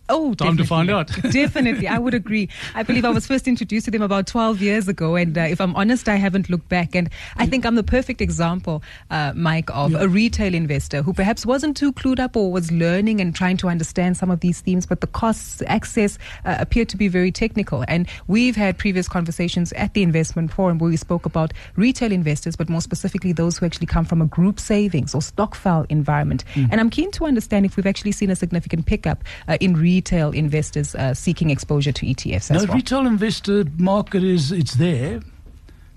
Oh, 0.08 0.34
Time 0.36 0.56
to 0.58 0.64
find 0.66 0.90
out. 0.92 1.08
definitely, 1.32 1.88
I 1.88 1.98
would 1.98 2.14
agree. 2.14 2.48
I 2.76 2.84
believe 2.84 3.06
I 3.06 3.10
was 3.10 3.26
first 3.26 3.48
introduced 3.48 3.86
to 3.86 3.92
them 3.92 4.04
about 4.04 4.28
12 4.28 4.62
years 4.62 4.88
ago, 4.88 5.16
and 5.16 5.36
uh, 5.36 5.42
if 5.42 5.60
I'm 5.60 5.76
honest, 5.76 6.08
I 6.08 6.16
haven't 6.18 6.48
looked 6.48 6.70
back. 6.70 6.96
And 6.96 7.10
I 7.38 7.48
think 7.48 7.66
I'm 7.66 7.74
the 7.74 7.84
perfect 7.84 8.22
example, 8.22 8.84
uh, 9.10 9.34
Mike, 9.36 9.70
of 9.74 9.94
Yeah. 9.94 10.04
a 10.04 10.08
retail 10.08 10.54
investor 10.54 11.02
who 11.02 11.12
perhaps 11.12 11.44
wasn't 11.44 11.76
too 11.76 11.92
clued 11.92 12.20
up 12.20 12.36
or 12.38 12.52
was 12.52 12.72
learning 12.72 13.20
and 13.20 13.34
trying 13.34 13.58
to 13.58 13.68
understand 13.68 14.16
some 14.16 14.30
of 14.30 14.42
these 14.42 14.62
themes, 14.62 14.86
but 14.86 15.02
the 15.02 15.08
costs, 15.08 15.64
access 15.66 16.20
uh, 16.46 16.56
appeared 16.60 16.90
to 16.90 16.98
be 16.98 17.08
very 17.08 17.32
technical. 17.32 17.84
And 17.88 18.08
we've 18.28 18.56
had 18.56 18.78
previous 18.78 19.08
conversations 19.08 19.74
at 19.74 19.96
the 19.96 20.04
investment 20.04 20.54
forum 20.54 20.78
where 20.78 20.90
we 20.92 20.98
spoke 20.98 21.26
about 21.26 21.52
retail 21.78 22.12
investors, 22.12 22.56
but 22.56 22.70
more 22.70 22.82
specifically 22.82 23.32
those 23.32 23.58
who 23.58 23.66
actually 23.66 23.88
come 23.88 24.06
from 24.06 24.22
a 24.22 24.28
group 24.28 24.60
savings 24.60 25.16
or 25.16 25.22
stokvel 25.24 25.88
environment. 25.90 26.44
Mm. 26.54 26.70
And 26.72 26.80
I'm 26.80 26.92
keen 26.92 27.10
to 27.14 27.26
understand 27.26 27.66
if 27.66 27.76
we've 27.76 27.88
actually 27.88 28.12
seen 28.12 28.30
a 28.30 28.36
significant 28.36 28.86
pickup 28.86 29.24
uh, 29.48 29.58
in 29.60 29.74
retail 29.74 29.95
investors 30.34 30.96
uh, 30.96 31.14
seeking 31.14 31.50
exposure 31.50 31.92
to 31.92 32.06
ETFs 32.06 32.52
No, 32.52 32.64
well. 32.66 32.76
retail 32.76 33.06
investor 33.08 33.66
market 33.78 34.24
is 34.24 34.52
it's 34.52 34.76
there, 34.76 35.22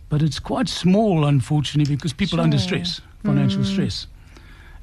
but 0.08 0.22
it's 0.22 0.38
quite 0.38 0.68
small, 0.68 1.24
unfortunately, 1.24 1.96
because 1.96 2.12
people 2.12 2.38
are 2.40 2.42
under 2.44 2.58
stress, 2.58 3.00
financial 3.24 3.64
stress, 3.64 4.06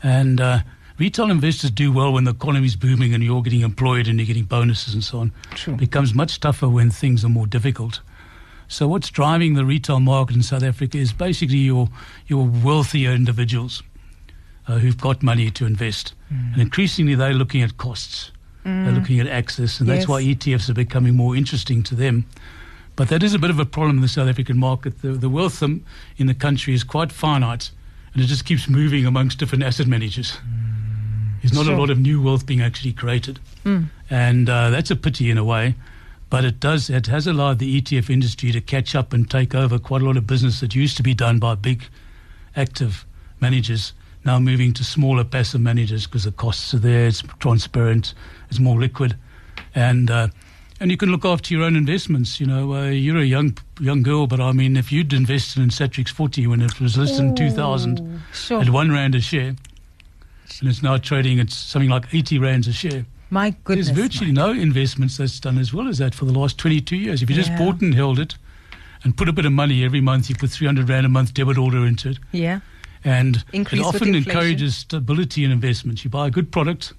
and 0.03 0.39
uh, 0.41 0.59
retail 0.99 1.29
investors 1.31 1.71
do 1.71 1.91
well 1.91 2.13
when 2.13 2.23
the 2.25 2.31
economy 2.31 2.65
is 2.67 2.75
booming 2.75 3.13
and 3.13 3.23
you're 3.23 3.41
getting 3.41 3.61
employed 3.61 4.07
and 4.07 4.19
you're 4.19 4.27
getting 4.27 4.43
bonuses 4.45 4.93
and 4.93 5.03
so 5.03 5.19
on. 5.19 5.31
True. 5.55 5.73
It 5.73 5.79
becomes 5.79 6.13
much 6.13 6.39
tougher 6.39 6.69
when 6.69 6.91
things 6.91 7.23
are 7.25 7.29
more 7.29 7.47
difficult. 7.47 8.01
So 8.67 8.87
what's 8.87 9.09
driving 9.11 9.53
the 9.53 9.65
retail 9.65 9.99
market 9.99 10.35
in 10.35 10.41
South 10.43 10.63
Africa 10.63 10.97
is 10.97 11.13
basically 11.13 11.57
your 11.59 11.87
your 12.27 12.45
wealthier 12.63 13.11
individuals 13.13 13.83
uh, 14.67 14.79
who've 14.79 14.97
got 14.99 15.21
money 15.23 15.51
to 15.51 15.65
invest, 15.65 16.13
Mm. 16.33 16.53
and 16.53 16.61
increasingly 16.63 17.13
they're 17.13 17.35
looking 17.35 17.61
at 17.61 17.77
costs. 17.77 18.31
They're 18.65 18.91
looking 18.91 19.19
at 19.19 19.27
access, 19.27 19.79
and 19.79 19.87
that's 19.87 20.07
why 20.07 20.23
ETFs 20.23 20.69
are 20.69 20.73
becoming 20.73 21.13
more 21.15 21.35
interesting 21.35 21.83
to 21.83 21.93
them. 21.95 22.25
But 22.95 23.09
that 23.09 23.21
is 23.21 23.33
a 23.35 23.39
bit 23.39 23.51
of 23.51 23.59
a 23.59 23.65
problem 23.65 23.97
in 23.97 24.01
the 24.01 24.07
South 24.07 24.27
African 24.27 24.57
market. 24.57 25.01
The, 25.03 25.09
the 25.09 25.29
wealth 25.29 25.61
in 25.61 25.83
the 26.17 26.33
country 26.33 26.73
is 26.73 26.83
quite 26.83 27.11
finite, 27.11 27.69
and 28.13 28.23
it 28.23 28.25
just 28.27 28.43
keeps 28.45 28.67
moving 28.67 29.05
amongst 29.05 29.37
different 29.37 29.63
asset 29.63 29.85
managers. 29.85 30.37
There's 31.41 31.53
not 31.53 31.65
Sure. 31.65 31.75
a 31.75 31.77
lot 31.79 31.91
of 31.91 31.99
new 31.99 32.19
wealth 32.21 32.47
being 32.47 32.61
actually 32.61 32.93
created, 32.93 33.39
Mm. 33.65 33.89
and 34.09 34.49
uh, 34.49 34.71
that's 34.71 34.89
a 34.89 34.95
pity 34.95 35.29
in 35.29 35.37
a 35.37 35.43
way. 35.43 35.75
But 36.31 36.43
it 36.43 36.59
does 36.59 36.89
it 36.89 37.05
has 37.05 37.27
allowed 37.27 37.59
the 37.59 37.79
ETF 37.79 38.09
industry 38.09 38.51
to 38.51 38.61
catch 38.61 38.95
up 38.95 39.13
and 39.13 39.29
take 39.29 39.53
over 39.53 39.77
quite 39.77 40.01
a 40.01 40.05
lot 40.05 40.17
of 40.17 40.25
business 40.25 40.59
that 40.61 40.73
used 40.73 40.97
to 40.97 41.03
be 41.03 41.13
done 41.13 41.37
by 41.37 41.53
big, 41.53 41.83
active 42.55 43.05
managers. 43.39 43.93
Now 44.25 44.39
moving 44.39 44.73
to 44.73 44.83
smaller 44.83 45.23
passive 45.23 45.61
managers 45.61 46.07
because 46.07 46.23
the 46.23 46.31
costs 46.31 46.73
are 46.73 46.79
there. 46.79 47.05
It's 47.07 47.21
transparent. 47.39 48.13
It's 48.49 48.59
more 48.59 48.79
liquid, 48.79 49.15
and 49.75 50.09
uh, 50.09 50.29
and 50.79 50.89
you 50.89 50.97
can 50.97 51.09
look 51.11 51.23
after 51.25 51.53
your 51.53 51.63
own 51.63 51.75
investments. 51.75 52.39
You 52.39 52.47
know, 52.47 52.73
uh, 52.73 52.85
you're 52.89 53.19
a 53.19 53.23
young 53.23 53.55
young 53.79 54.01
girl, 54.01 54.25
but 54.25 54.41
I 54.41 54.51
mean, 54.51 54.77
if 54.77 54.91
you'd 54.91 55.13
invested 55.13 55.61
in 55.61 55.69
Satrix 55.69 56.09
40 56.09 56.47
when 56.47 56.61
it 56.61 56.79
was 56.81 56.97
listed 56.97 57.19
in 57.23 57.35
2000 57.35 58.21
Sure. 58.33 58.61
at 58.61 58.69
one 58.69 58.91
rand 58.91 59.13
a 59.13 59.21
share, 59.21 59.49
and 60.59 60.69
it's 60.69 60.81
now 60.81 60.97
trading 60.97 61.39
at 61.39 61.51
something 61.51 61.89
like 61.89 62.11
80 62.13 62.39
rands 62.39 62.67
a 62.67 62.73
share. 62.73 63.05
My 63.29 63.51
goodness. 63.63 63.87
There's 63.87 63.97
virtually 63.97 64.31
no 64.31 64.51
investments 64.51 65.17
that's 65.17 65.39
done 65.39 65.57
as 65.59 65.71
well 65.73 65.87
as 65.87 65.97
that 65.99 66.15
for 66.15 66.25
the 66.25 66.31
last 66.33 66.57
22 66.57 66.95
years. 66.95 67.21
If 67.21 67.29
you 67.29 67.35
just 67.35 67.55
bought 67.57 67.81
and 67.81 67.93
held 67.93 68.19
it 68.19 68.35
and 69.03 69.15
put 69.17 69.27
a 69.29 69.33
bit 69.33 69.45
of 69.45 69.51
money 69.51 69.83
every 69.83 70.01
month, 70.01 70.29
you 70.29 70.35
put 70.35 70.49
300 70.51 70.87
rand 70.89 71.05
a 71.05 71.09
month 71.09 71.33
debit 71.33 71.57
order 71.57 71.85
into 71.85 72.09
it, 72.09 72.19
Yeah. 72.31 72.59
And 73.05 73.43
Increase 73.53 73.81
it 73.81 73.85
often 73.85 74.15
encourages 74.15 74.75
stability 74.75 75.43
in 75.43 75.51
investments. 75.51 76.03
You 76.03 76.09
buy 76.09 76.27
a 76.27 76.31
good 76.31 76.51
product, 76.51 76.93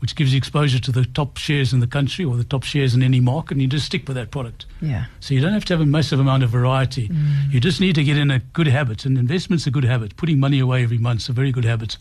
which 0.00 0.14
gives 0.14 0.32
you 0.32 0.38
exposure 0.38 0.78
to 0.78 0.92
the 0.92 1.04
top 1.04 1.36
shares 1.36 1.72
in 1.72 1.80
the 1.80 1.86
country 1.86 2.24
or 2.24 2.36
the 2.36 2.44
top 2.44 2.62
shares 2.62 2.94
in 2.94 3.02
any 3.02 3.20
market, 3.20 3.52
and 3.52 3.62
you 3.62 3.68
just 3.68 3.86
stick 3.86 4.06
with 4.06 4.16
that 4.16 4.30
product. 4.30 4.66
Yeah. 4.80 5.06
So 5.20 5.34
you 5.34 5.40
don't 5.40 5.52
have 5.52 5.64
to 5.66 5.72
have 5.72 5.80
a 5.80 5.86
massive 5.86 6.20
amount 6.20 6.42
of 6.42 6.50
variety. 6.50 7.08
Mm. 7.08 7.52
You 7.52 7.60
just 7.60 7.80
need 7.80 7.94
to 7.96 8.04
get 8.04 8.16
in 8.16 8.30
a 8.30 8.38
good 8.38 8.68
habit, 8.68 9.04
and 9.04 9.18
investment's 9.18 9.66
a 9.66 9.70
good 9.70 9.84
habit. 9.84 10.16
Putting 10.16 10.38
money 10.38 10.58
away 10.60 10.82
every 10.82 10.98
month's 10.98 11.28
a 11.28 11.32
very 11.32 11.50
good 11.50 11.64
habit. 11.64 11.96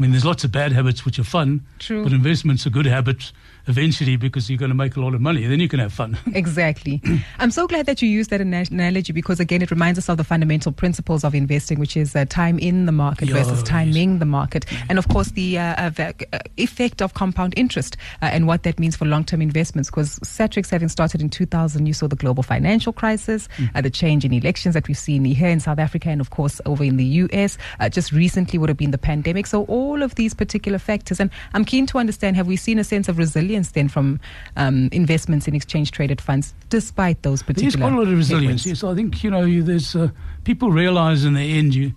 I 0.00 0.02
mean, 0.02 0.12
there's 0.12 0.24
lots 0.24 0.44
of 0.44 0.50
bad 0.50 0.72
habits 0.72 1.04
which 1.04 1.18
are 1.18 1.24
fun, 1.24 1.60
True. 1.78 2.02
but 2.02 2.14
investment's 2.14 2.64
a 2.64 2.70
good 2.70 2.86
habit 2.86 3.32
eventually 3.66 4.16
because 4.16 4.48
you're 4.48 4.58
going 4.58 4.70
to 4.70 4.74
make 4.74 4.96
a 4.96 5.00
lot 5.00 5.14
of 5.14 5.20
money. 5.20 5.46
Then 5.46 5.60
you 5.60 5.68
can 5.68 5.78
have 5.78 5.92
fun. 5.92 6.16
Exactly. 6.40 7.02
I'm 7.38 7.50
so 7.50 7.66
glad 7.66 7.84
that 7.84 8.00
you 8.00 8.08
used 8.08 8.30
that 8.30 8.40
analogy 8.40 9.12
because, 9.12 9.40
again, 9.40 9.60
it 9.60 9.70
reminds 9.70 9.98
us 9.98 10.08
of 10.08 10.16
the 10.16 10.24
fundamental 10.24 10.72
principles 10.72 11.22
of 11.22 11.34
investing, 11.34 11.78
which 11.78 11.98
is 11.98 12.16
uh, 12.16 12.24
time 12.30 12.58
in 12.58 12.86
the 12.86 12.92
market 12.92 13.28
Yeah, 13.28 13.34
versus 13.34 13.58
yes. 13.58 13.68
timing 13.68 14.20
the 14.20 14.24
market. 14.24 14.64
And, 14.88 14.98
of 14.98 15.08
course, 15.08 15.32
the 15.32 15.58
uh, 15.58 15.90
uh, 15.98 16.12
uh, 16.32 16.38
effect 16.56 17.02
of 17.02 17.12
compound 17.12 17.52
interest 17.58 17.98
uh, 18.22 18.26
and 18.26 18.46
what 18.46 18.62
that 18.62 18.78
means 18.78 18.96
for 18.96 19.04
long 19.04 19.24
term 19.24 19.42
investments. 19.42 19.90
Because 19.90 20.18
Satrix, 20.20 20.70
having 20.70 20.88
started 20.88 21.20
in 21.20 21.28
2000, 21.28 21.84
you 21.84 21.92
saw 21.92 22.06
the 22.08 22.16
global 22.16 22.42
financial 22.42 22.94
crisis, 22.94 23.48
uh, 23.74 23.82
the 23.82 23.90
change 23.90 24.24
in 24.24 24.32
elections 24.32 24.72
that 24.74 24.88
we've 24.88 24.96
seen 24.96 25.26
here 25.26 25.50
in 25.50 25.60
South 25.60 25.78
Africa, 25.78 26.08
and, 26.08 26.22
of 26.22 26.30
course, 26.30 26.58
over 26.64 26.84
in 26.84 26.96
the 26.96 27.04
US. 27.04 27.58
Uh, 27.80 27.90
just 27.90 28.12
recently 28.12 28.58
would 28.58 28.70
have 28.70 28.78
been 28.78 28.92
the 28.92 28.98
pandemic. 28.98 29.46
So, 29.46 29.64
all 29.64 29.89
of 30.02 30.14
these 30.14 30.34
particular 30.34 30.78
factors. 30.78 31.20
And 31.20 31.30
I'm 31.54 31.64
keen 31.64 31.86
to 31.86 31.98
understand 31.98 32.36
have 32.36 32.46
we 32.46 32.56
seen 32.56 32.78
a 32.78 32.84
sense 32.84 33.08
of 33.08 33.18
resilience 33.18 33.72
then 33.72 33.88
from 33.88 34.20
um, 34.56 34.88
investments 34.92 35.48
in 35.48 35.54
exchange 35.54 35.90
traded 35.90 36.20
funds 36.20 36.54
despite 36.68 37.22
those 37.22 37.42
particular 37.42 37.70
There's 37.70 37.80
quite 37.80 37.92
a 37.92 37.96
lot 37.96 38.08
of 38.08 38.16
resilience. 38.16 38.66
Yes, 38.66 38.84
I 38.84 38.94
think 38.94 39.22
you 39.24 39.30
know 39.30 39.42
you, 39.42 39.62
there's 39.62 39.94
uh, 39.96 40.08
people 40.44 40.70
realize 40.70 41.24
in 41.24 41.34
the 41.34 41.58
end 41.58 41.74
you 41.74 41.92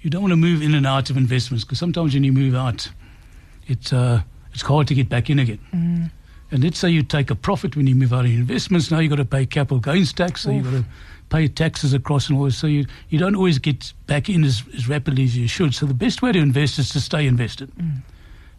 you 0.00 0.10
don't 0.10 0.20
want 0.20 0.32
to 0.32 0.36
move 0.36 0.62
in 0.62 0.74
and 0.74 0.86
out 0.86 1.08
of 1.08 1.16
investments 1.16 1.64
because 1.64 1.78
sometimes 1.78 2.12
when 2.12 2.24
you 2.24 2.32
move 2.32 2.54
out, 2.54 2.90
it's 3.66 3.92
uh, 3.92 4.22
it's 4.52 4.62
hard 4.62 4.86
to 4.88 4.94
get 4.94 5.08
back 5.08 5.30
in 5.30 5.38
again. 5.38 5.60
Mm. 5.72 6.10
And 6.50 6.62
let's 6.62 6.78
say 6.78 6.90
you 6.90 7.02
take 7.02 7.30
a 7.30 7.34
profit 7.34 7.74
when 7.74 7.86
you 7.86 7.94
move 7.94 8.12
out 8.12 8.26
of 8.26 8.30
investments. 8.30 8.90
Now 8.90 8.98
you've 8.98 9.10
got 9.10 9.16
to 9.16 9.24
pay 9.24 9.46
capital 9.46 9.80
gains 9.80 10.12
tax, 10.12 10.42
so 10.42 10.50
you've 10.50 10.64
got 10.64 10.70
to 10.72 10.84
pay 11.28 11.48
taxes 11.48 11.92
across 11.92 12.28
and 12.28 12.38
all 12.38 12.44
this. 12.44 12.56
So 12.56 12.66
you, 12.66 12.86
you 13.08 13.18
don't 13.18 13.36
always 13.36 13.58
get 13.58 13.92
back 14.06 14.28
in 14.28 14.44
as, 14.44 14.62
as 14.74 14.88
rapidly 14.88 15.24
as 15.24 15.36
you 15.36 15.48
should. 15.48 15.74
So 15.74 15.86
the 15.86 15.94
best 15.94 16.22
way 16.22 16.32
to 16.32 16.38
invest 16.38 16.78
is 16.78 16.90
to 16.90 17.00
stay 17.00 17.26
invested. 17.26 17.70
Mm. 17.76 18.02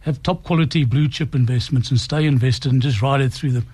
Have 0.00 0.22
top 0.22 0.44
quality 0.44 0.84
blue 0.84 1.08
chip 1.08 1.34
investments 1.34 1.90
and 1.90 1.98
stay 1.98 2.26
invested 2.26 2.72
and 2.72 2.80
just 2.80 3.02
ride 3.02 3.20
it 3.20 3.32
through 3.32 3.52
the 3.52 3.64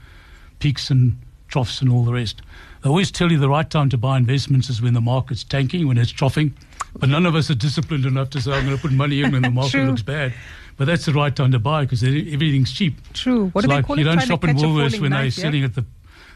peaks 0.58 0.90
and 0.90 1.18
troughs 1.48 1.82
and 1.82 1.90
all 1.90 2.04
the 2.04 2.12
rest. 2.12 2.40
They 2.82 2.88
always 2.88 3.10
tell 3.10 3.30
you 3.30 3.38
the 3.38 3.48
right 3.48 3.68
time 3.68 3.88
to 3.90 3.98
buy 3.98 4.16
investments 4.16 4.70
is 4.70 4.80
when 4.80 4.94
the 4.94 5.00
market's 5.00 5.44
tanking, 5.44 5.86
when 5.86 5.98
it's 5.98 6.10
troughing. 6.10 6.54
But 6.96 7.08
none 7.08 7.26
of 7.26 7.34
us 7.34 7.50
are 7.50 7.54
disciplined 7.54 8.06
enough 8.06 8.30
to 8.30 8.40
say, 8.40 8.52
I'm 8.52 8.64
going 8.64 8.76
to 8.76 8.82
put 8.82 8.92
money 8.92 9.22
in 9.22 9.32
when 9.32 9.42
the 9.42 9.50
market 9.60 9.84
looks 9.84 10.02
bad. 10.02 10.34
But 10.76 10.86
that's 10.86 11.04
the 11.04 11.12
right 11.12 11.34
time 11.34 11.52
to 11.52 11.58
buy 11.58 11.82
because 11.84 12.02
everything's 12.02 12.72
cheap. 12.72 12.96
True. 13.12 13.48
What 13.50 13.64
it's 13.64 13.68
do 13.68 13.68
they 13.68 13.76
like 13.76 13.86
call 13.86 13.98
you 13.98 14.02
it? 14.02 14.14
don't 14.14 14.22
shop 14.22 14.44
in 14.44 14.56
Woolworths 14.56 15.00
when 15.00 15.12
they're 15.12 15.24
yeah? 15.24 15.30
selling 15.30 15.64
at 15.64 15.74
the, 15.74 15.84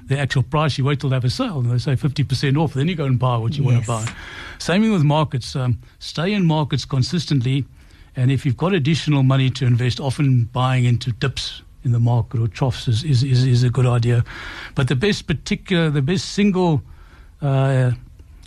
the 0.06 0.18
actual 0.18 0.42
price. 0.42 0.78
You 0.78 0.84
wait 0.84 1.00
till 1.00 1.10
they 1.10 1.16
have 1.16 1.24
a 1.24 1.30
sale 1.30 1.58
and 1.58 1.70
they 1.70 1.78
say 1.78 1.96
50% 1.96 2.56
off. 2.56 2.74
Then 2.74 2.88
you 2.88 2.94
go 2.94 3.04
and 3.04 3.18
buy 3.18 3.36
what 3.36 3.56
you 3.56 3.64
want 3.64 3.80
to 3.80 3.86
buy. 3.86 4.06
Same 4.58 4.82
thing 4.82 4.92
with 4.92 5.02
markets. 5.02 5.54
Um, 5.56 5.78
stay 5.98 6.32
in 6.32 6.44
markets 6.44 6.84
consistently. 6.84 7.64
And 8.14 8.30
if 8.30 8.46
you've 8.46 8.56
got 8.56 8.72
additional 8.72 9.22
money 9.22 9.50
to 9.50 9.66
invest, 9.66 10.00
often 10.00 10.44
buying 10.44 10.84
into 10.84 11.12
dips 11.12 11.62
in 11.84 11.92
the 11.92 12.00
market 12.00 12.40
or 12.40 12.48
troughs 12.48 12.88
is, 12.88 13.04
is, 13.04 13.22
is, 13.22 13.44
is 13.44 13.62
a 13.62 13.70
good 13.70 13.86
idea. 13.86 14.24
But 14.74 14.88
the 14.88 14.96
best 14.96 15.26
particular, 15.26 15.90
the 15.90 16.02
best 16.02 16.30
single 16.30 16.82
uh, 17.42 17.92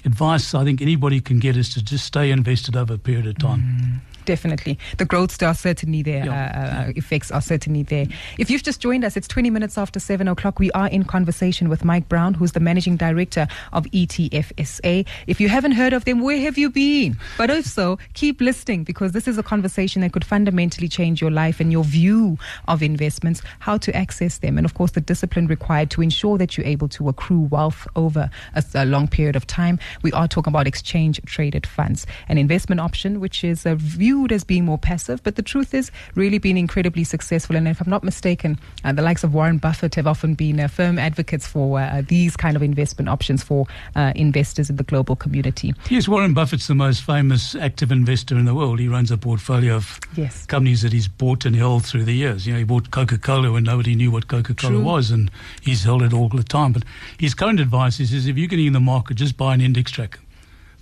advice 0.06 0.54
I 0.54 0.64
think 0.64 0.82
anybody 0.82 1.22
can 1.22 1.40
get 1.40 1.56
is 1.56 1.74
to 1.76 1.84
just 1.84 2.06
stay 2.06 2.32
invested 2.32 2.76
over 2.76 2.96
a 2.96 2.98
period 2.98 3.28
of 3.28 3.38
time. 3.38 4.02
Definitely. 4.30 4.78
The 5.00 5.06
growths 5.06 5.42
are 5.42 5.56
certainly 5.56 6.04
there. 6.04 6.24
Yeah. 6.24 6.84
Uh, 6.86 6.90
uh, 6.90 6.94
effects 6.96 7.32
are 7.32 7.42
certainly 7.42 7.82
there. 7.82 8.06
If 8.38 8.52
you've 8.52 8.62
just 8.62 8.80
joined 8.80 9.04
us, 9.04 9.18
it's 9.18 9.28
20 9.28 9.50
minutes 9.50 9.76
after 9.76 10.00
7 10.00 10.28
o'clock. 10.28 10.60
We 10.60 10.70
are 10.74 10.88
in 10.88 11.04
conversation 11.04 11.68
with 11.68 11.84
Mike 11.84 12.08
Brown, 12.08 12.36
who's 12.36 12.52
the 12.52 12.60
managing 12.60 12.96
director 12.96 13.48
of 13.74 13.86
ETFSA. 13.86 15.08
If 15.26 15.42
you 15.42 15.50
haven't 15.50 15.72
heard 15.72 15.94
of 15.94 16.06
them, 16.06 16.22
where 16.22 16.38
have 16.42 16.60
you 16.60 16.70
been? 16.70 17.18
But 17.40 17.50
if 17.50 17.66
so, 17.66 17.98
keep 18.14 18.40
listening 18.40 18.84
because 18.84 19.14
this 19.14 19.28
is 19.28 19.40
a 19.40 19.42
conversation 19.42 20.04
that 20.04 20.14
could 20.14 20.24
fundamentally 20.24 20.88
change 20.88 21.22
your 21.22 21.32
life 21.32 21.60
and 21.60 21.72
your 21.72 21.84
view 21.84 22.38
of 22.68 22.84
investments, 22.84 23.42
how 23.58 23.80
to 23.80 23.96
access 23.96 24.38
them, 24.38 24.60
and 24.60 24.66
of 24.66 24.76
course, 24.76 24.92
the 24.92 25.02
discipline 25.02 25.48
required 25.48 25.90
to 25.90 26.04
ensure 26.04 26.38
that 26.38 26.56
you're 26.56 26.68
able 26.68 26.88
to 26.90 27.10
accrue 27.10 27.48
wealth 27.50 27.88
over 27.96 28.30
a, 28.54 28.64
a 28.76 28.86
long 28.86 29.08
period 29.08 29.36
of 29.36 29.48
time. 29.48 29.80
We 30.04 30.12
are 30.12 30.28
talking 30.28 30.52
about 30.52 30.68
exchange 30.68 31.20
traded 31.26 31.66
funds, 31.66 32.06
an 32.28 32.38
investment 32.38 32.80
option 32.80 33.20
which 33.20 33.44
is 33.44 33.66
uh, 33.66 33.74
viewed 34.20 34.32
as 34.34 34.44
being 34.44 34.66
more 34.66 34.78
passive, 34.78 35.24
but 35.24 35.36
the 35.36 35.42
truth 35.42 35.74
is 35.74 35.92
really 36.16 36.38
been 36.40 36.58
incredibly 36.58 37.04
successful. 37.06 37.56
And 37.56 37.68
if 37.68 37.80
I'm 37.82 37.90
not 37.90 38.04
mistaken, 38.04 38.60
uh, 38.84 38.92
the 38.92 39.02
likes 39.02 39.24
of 39.24 39.34
Warren 39.34 39.58
Buffett 39.60 39.96
have 39.96 40.08
often 40.08 40.34
been 40.34 40.60
uh, 40.60 40.68
firm 40.68 41.00
advocates 41.00 41.48
for 41.48 41.80
uh, 41.80 42.02
these 42.06 42.36
kind 42.36 42.58
of 42.58 42.62
investment 42.64 43.08
options 43.08 43.44
for 43.44 43.66
uh, 43.96 44.12
investors 44.16 44.70
in 44.70 44.76
the 44.76 44.84
global 44.84 45.16
community. 45.16 45.74
Yes, 45.90 46.08
Warren 46.08 46.34
Buffett's 46.34 46.68
the 46.68 46.76
most 46.76 47.02
famous 47.02 47.56
active 47.56 47.92
investor 47.92 48.38
in 48.38 48.44
the 48.44 48.54
world. 48.54 48.80
He 48.80 48.88
runs 48.90 49.10
a 49.10 49.18
portfolio 49.18 49.76
of 49.76 50.00
Yes. 50.16 50.46
companies 50.46 50.82
that 50.82 50.92
he's 50.92 51.08
bought 51.08 51.46
and 51.46 51.56
held 51.56 51.86
through 51.86 52.04
the 52.04 52.14
years. 52.14 52.46
You 52.46 52.54
know, 52.54 52.60
he 52.60 52.66
bought 52.66 52.92
Coca 52.92 53.18
Cola 53.18 53.54
when 53.54 53.64
nobody 53.64 53.96
knew 53.96 54.12
what 54.12 54.28
Coca 54.28 54.54
Cola 54.54 54.80
was, 54.80 55.12
and 55.12 55.32
he's 55.62 55.84
held 55.84 56.04
it 56.04 56.12
all 56.14 56.28
the 56.30 56.44
time. 56.44 56.74
But 56.74 56.84
his 57.18 57.34
current 57.34 57.60
advice 57.60 58.00
is, 58.02 58.12
is 58.12 58.28
if 58.28 58.38
you're 58.38 58.48
getting 58.48 58.68
in 58.68 58.74
the 58.74 58.80
market, 58.82 59.16
just 59.16 59.38
buy 59.38 59.54
an 59.54 59.62
index 59.62 59.92
tracker. 59.92 60.20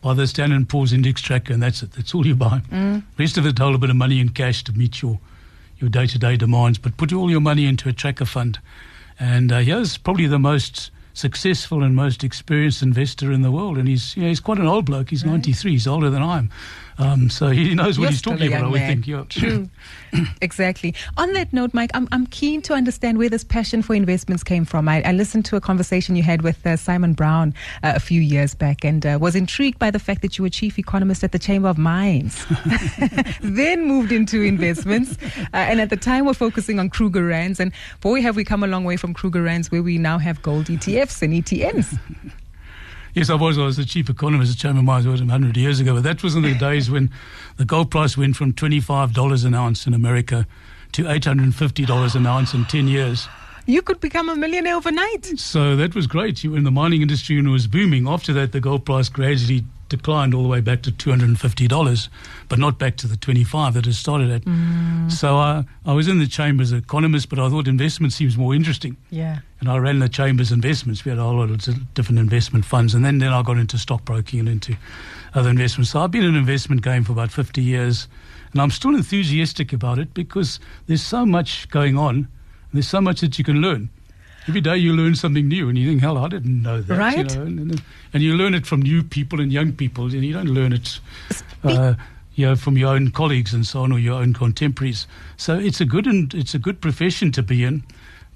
Buy 0.01 0.13
the 0.13 0.27
Standard 0.27 0.55
and 0.55 0.69
Poor's 0.69 0.93
index 0.93 1.21
tracker, 1.21 1.53
and 1.53 1.61
that's 1.61 1.83
it. 1.83 1.91
That's 1.93 2.13
all 2.13 2.25
you 2.25 2.35
buy. 2.35 2.61
Mm. 2.71 3.03
Rest 3.17 3.37
of 3.37 3.45
it, 3.45 3.57
hold 3.57 3.75
a 3.75 3.77
bit 3.77 3.89
of 3.89 3.95
money 3.95 4.19
in 4.19 4.29
cash 4.29 4.63
to 4.65 4.73
meet 4.73 5.01
your 5.01 5.19
your 5.79 5.89
day-to-day 5.89 6.37
demands, 6.37 6.79
but 6.79 6.97
put 6.97 7.13
all 7.13 7.29
your 7.29 7.41
money 7.41 7.67
into 7.67 7.87
a 7.87 7.93
tracker 7.93 8.25
fund. 8.25 8.57
And 9.19 9.51
uh, 9.51 9.59
here's 9.59 9.97
probably 9.97 10.25
the 10.25 10.39
most 10.39 10.89
successful 11.13 11.83
and 11.83 11.95
most 11.95 12.23
experienced 12.23 12.81
investor 12.81 13.31
in 13.31 13.41
the 13.41 13.51
world, 13.51 13.77
and 13.77 13.87
he's 13.87 14.15
you 14.15 14.23
know, 14.23 14.29
he's 14.29 14.39
quite 14.39 14.59
an 14.59 14.67
old 14.67 14.85
bloke. 14.85 15.09
He's 15.09 15.23
right. 15.23 15.33
93. 15.33 15.71
He's 15.71 15.87
older 15.87 16.09
than 16.09 16.21
I 16.21 16.39
am. 16.39 16.51
Um, 16.99 17.29
so 17.29 17.49
he 17.49 17.75
knows 17.75 17.99
what 17.99 18.05
You're 18.05 18.11
he's 18.11 18.21
talking 18.21 18.47
about, 18.47 18.65
I 18.65 18.67
would 18.67 18.81
think. 18.81 19.07
Yeah. 19.07 19.23
True. 19.29 19.69
exactly. 20.41 20.95
On 21.17 21.33
that 21.33 21.53
note, 21.53 21.73
Mike, 21.73 21.91
I'm, 21.93 22.07
I'm 22.11 22.25
keen 22.27 22.61
to 22.63 22.73
understand 22.73 23.17
where 23.17 23.29
this 23.29 23.43
passion 23.43 23.81
for 23.81 23.93
investments 23.93 24.43
came 24.43 24.65
from. 24.65 24.89
I, 24.89 25.01
I 25.03 25.11
listened 25.11 25.45
to 25.45 25.55
a 25.55 25.61
conversation 25.61 26.15
you 26.15 26.23
had 26.23 26.41
with 26.41 26.65
uh, 26.65 26.75
Simon 26.75 27.13
Brown 27.13 27.53
uh, 27.83 27.93
a 27.95 27.99
few 27.99 28.21
years 28.21 28.55
back 28.55 28.83
and 28.83 29.05
uh, 29.05 29.17
was 29.21 29.35
intrigued 29.35 29.77
by 29.79 29.91
the 29.91 29.99
fact 29.99 30.21
that 30.21 30.37
you 30.37 30.43
were 30.43 30.49
chief 30.49 30.79
economist 30.79 31.23
at 31.23 31.31
the 31.31 31.39
Chamber 31.39 31.67
of 31.67 31.77
Mines, 31.77 32.45
then 33.41 33.85
moved 33.85 34.11
into 34.11 34.41
investments, 34.41 35.17
uh, 35.37 35.47
and 35.53 35.79
at 35.79 35.89
the 35.89 35.97
time 35.97 36.25
we're 36.25 36.33
focusing 36.33 36.79
on 36.79 36.89
Kruger 36.89 37.25
Rands. 37.25 37.59
And 37.59 37.71
boy, 38.01 38.21
have 38.21 38.35
we 38.35 38.43
come 38.43 38.63
a 38.63 38.67
long 38.67 38.83
way 38.83 38.97
from 38.97 39.13
Kruger 39.13 39.43
Rands, 39.43 39.71
where 39.71 39.83
we 39.83 39.97
now 39.97 40.17
have 40.17 40.41
gold 40.41 40.65
ETFs 40.65 41.21
and 41.21 41.33
ETNs. 41.33 41.99
Yes, 43.17 43.31
I 43.31 43.33
was. 43.33 43.57
I 43.57 43.65
was 43.65 43.77
the 43.77 43.83
chief 43.83 44.11
economist 44.11 44.51
at 44.51 44.59
Chamber 44.59 44.83
Mines 44.83 45.07
100 45.07 45.57
years 45.57 45.79
ago, 45.79 45.95
but 45.95 46.03
that 46.03 46.21
was 46.21 46.35
in 46.35 46.43
the 46.43 46.53
days 46.53 46.91
when 46.91 47.09
the 47.55 47.65
gold 47.65 47.89
price 47.89 48.15
went 48.15 48.35
from 48.35 48.53
$25 48.53 49.43
an 49.43 49.55
ounce 49.55 49.87
in 49.87 49.95
America 49.95 50.45
to 50.91 51.01
$850 51.01 52.15
an 52.15 52.27
ounce 52.27 52.53
in 52.53 52.65
10 52.65 52.87
years. 52.87 53.27
You 53.65 53.81
could 53.81 53.99
become 54.01 54.29
a 54.29 54.35
millionaire 54.35 54.75
overnight. 54.75 55.39
So 55.39 55.75
that 55.77 55.95
was 55.95 56.05
great. 56.05 56.43
You 56.43 56.51
were 56.51 56.57
in 56.57 56.63
the 56.63 56.69
mining 56.69 57.01
industry 57.01 57.39
and 57.39 57.47
it 57.47 57.49
was 57.49 57.65
booming. 57.65 58.07
After 58.07 58.33
that, 58.33 58.51
the 58.51 58.59
gold 58.59 58.85
price 58.85 59.09
gradually 59.09 59.65
declined 59.89 60.33
all 60.33 60.43
the 60.43 60.49
way 60.49 60.61
back 60.61 60.81
to 60.83 60.91
$250, 60.91 62.09
but 62.49 62.59
not 62.59 62.77
back 62.77 62.97
to 62.97 63.07
the 63.07 63.17
25 63.17 63.73
that 63.73 63.87
it 63.87 63.93
started 63.93 64.29
at. 64.29 64.43
Mm. 64.43 65.11
So 65.11 65.37
uh, 65.37 65.63
I 65.85 65.93
was 65.93 66.07
in 66.07 66.19
the 66.19 66.27
Chamber's 66.27 66.73
as 66.73 66.81
economist, 66.81 67.29
but 67.29 67.39
I 67.39 67.49
thought 67.49 67.67
investment 67.67 68.13
seems 68.13 68.37
more 68.37 68.53
interesting. 68.53 68.97
Yeah. 69.09 69.39
And 69.59 69.69
I 69.69 69.77
ran 69.77 69.99
the 69.99 70.09
chamber's 70.09 70.51
investments. 70.51 71.03
We 71.03 71.09
had 71.09 71.17
a 71.17 71.23
whole 71.23 71.37
lot 71.37 71.49
of 71.49 71.93
different 71.93 72.19
investment 72.19 72.63
funds. 72.63 72.93
And 72.93 73.03
then, 73.03 73.17
then 73.17 73.33
I 73.33 73.41
got 73.41 73.57
into 73.57 73.77
stockbroking 73.77 74.39
and 74.39 74.49
into 74.49 74.75
other 75.33 75.49
investments. 75.49 75.91
So 75.91 75.99
I've 75.99 76.11
been 76.11 76.23
in 76.23 76.29
an 76.29 76.35
investment 76.35 76.83
game 76.83 77.03
for 77.03 77.11
about 77.11 77.31
50 77.31 77.61
years. 77.61 78.07
And 78.51 78.61
I'm 78.61 78.71
still 78.71 78.95
enthusiastic 78.95 79.73
about 79.73 79.99
it 79.99 80.13
because 80.13 80.59
there's 80.85 81.01
so 81.01 81.25
much 81.25 81.69
going 81.69 81.97
on. 81.97 82.27
there's 82.71 82.87
so 82.87 83.01
much 83.01 83.21
that 83.21 83.37
you 83.37 83.43
can 83.43 83.61
learn 83.61 83.89
every 84.47 84.61
day 84.61 84.77
you 84.77 84.93
learn 84.93 85.15
something 85.15 85.47
new, 85.47 85.69
and 85.69 85.77
you 85.77 85.89
think, 85.89 86.01
hell, 86.01 86.17
I 86.17 86.27
didn't 86.27 86.61
know 86.61 86.81
that. 86.81 86.97
Right. 86.97 87.17
You 87.17 87.23
know, 87.23 87.41
and, 87.43 87.81
and, 88.13 88.23
you 88.23 88.35
learn 88.35 88.53
it 88.53 88.65
from 88.65 88.81
new 88.81 89.03
people 89.03 89.41
and 89.41 89.51
young 89.51 89.73
people, 89.73 90.05
and 90.05 90.23
you 90.23 90.33
don't 90.33 90.49
learn 90.49 90.73
it. 90.73 90.99
Uh, 91.63 91.95
you 92.35 92.45
know, 92.45 92.55
from 92.55 92.77
your 92.77 92.93
own 92.93 93.09
colleagues 93.09 93.51
and 93.53 93.65
so 93.65 93.81
on, 93.81 93.91
or 93.91 93.97
your 93.97 94.21
own 94.21 94.31
contemporaries. 94.31 95.07
So 95.37 95.57
it's 95.57 95.81
a 95.81 95.85
good 95.85 96.05
and 96.05 96.31
it's 96.35 96.53
a 96.53 96.59
good 96.59 96.81
profession 96.81 97.31
to 97.31 97.41
be 97.41 97.63
in, 97.63 97.83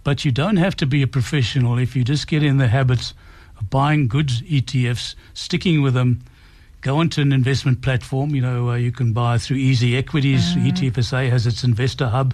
but 0.04 0.26
you 0.26 0.32
don't 0.32 0.58
have 0.58 0.76
to 0.78 0.88
be 0.88 1.04
a 1.04 1.08
professional 1.08 1.78
if 1.78 1.96
you 1.96 2.04
just 2.04 2.28
get 2.28 2.42
in 2.42 2.58
the 2.58 2.68
habit 2.68 3.14
of 3.60 3.70
buying 3.70 4.08
good 4.08 4.30
ETFs, 4.30 5.14
sticking 5.36 5.84
with 5.84 5.94
them, 5.94 6.24
go 6.82 6.98
onto 6.98 7.22
an 7.22 7.32
investment 7.32 7.84
platform. 7.84 8.34
You 8.34 8.42
know, 8.42 8.70
uh, 8.72 8.76
you 8.76 8.92
can 8.92 9.14
buy 9.14 9.38
through 9.38 9.58
Easy 9.58 9.96
Equities. 9.96 10.56
Mm. 10.56 10.72
ETFSA 10.72 11.30
has 11.30 11.46
its 11.46 11.64
investor 11.64 12.08
hub. 12.08 12.34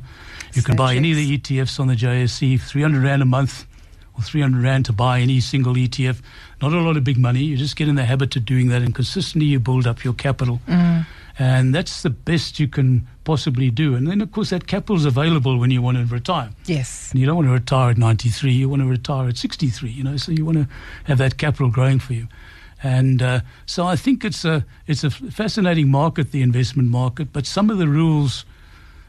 You 0.53 0.61
can 0.61 0.75
buy 0.75 0.95
any 0.95 1.11
of 1.11 1.17
the 1.17 1.37
ETFs 1.37 1.79
on 1.79 1.87
the 1.87 1.95
JSE, 1.95 2.59
300 2.61 3.03
Rand 3.03 3.21
a 3.21 3.25
month 3.25 3.65
or 4.17 4.23
300 4.23 4.63
Rand 4.63 4.85
to 4.85 4.93
buy 4.93 5.19
any 5.19 5.39
single 5.39 5.73
ETF. 5.75 6.21
Not 6.61 6.73
a 6.73 6.79
lot 6.79 6.97
of 6.97 7.03
big 7.03 7.17
money. 7.17 7.43
You 7.43 7.57
just 7.57 7.75
get 7.75 7.87
in 7.87 7.95
the 7.95 8.05
habit 8.05 8.35
of 8.35 8.45
doing 8.45 8.69
that 8.69 8.81
and 8.81 8.95
consistently 8.95 9.47
you 9.47 9.59
build 9.59 9.85
up 9.85 10.03
your 10.03 10.13
capital. 10.13 10.59
Mm. 10.67 11.05
And 11.39 11.75
that's 11.75 12.01
the 12.01 12.09
best 12.09 12.59
you 12.59 12.67
can 12.67 13.07
possibly 13.23 13.69
do. 13.69 13.93
And 13.93 14.07
then, 14.07 14.21
of 14.21 14.31
course, 14.31 14.49
that 14.49 14.65
capital 14.65 14.95
is 14.95 15.05
available 15.05 15.59
when 15.59 15.69
you 15.69 15.83
want 15.83 15.97
to 15.97 16.05
retire. 16.05 16.49
Yes. 16.65 17.11
And 17.11 17.19
you 17.19 17.27
don't 17.27 17.35
want 17.35 17.47
to 17.47 17.51
retire 17.51 17.91
at 17.91 17.97
93, 17.97 18.51
you 18.51 18.67
want 18.67 18.81
to 18.81 18.87
retire 18.87 19.27
at 19.27 19.37
63, 19.37 19.91
you 19.91 20.03
know, 20.03 20.17
so 20.17 20.31
you 20.31 20.45
want 20.45 20.57
to 20.57 20.67
have 21.03 21.19
that 21.19 21.37
capital 21.37 21.69
growing 21.69 21.99
for 21.99 22.13
you. 22.13 22.27
And 22.81 23.21
uh, 23.21 23.41
so 23.67 23.85
I 23.85 23.95
think 23.95 24.25
it's 24.25 24.43
a, 24.45 24.65
it's 24.87 25.03
a 25.03 25.11
fascinating 25.11 25.89
market, 25.89 26.31
the 26.31 26.41
investment 26.41 26.89
market, 26.89 27.31
but 27.31 27.45
some 27.45 27.69
of 27.69 27.77
the 27.77 27.87
rules– 27.87 28.45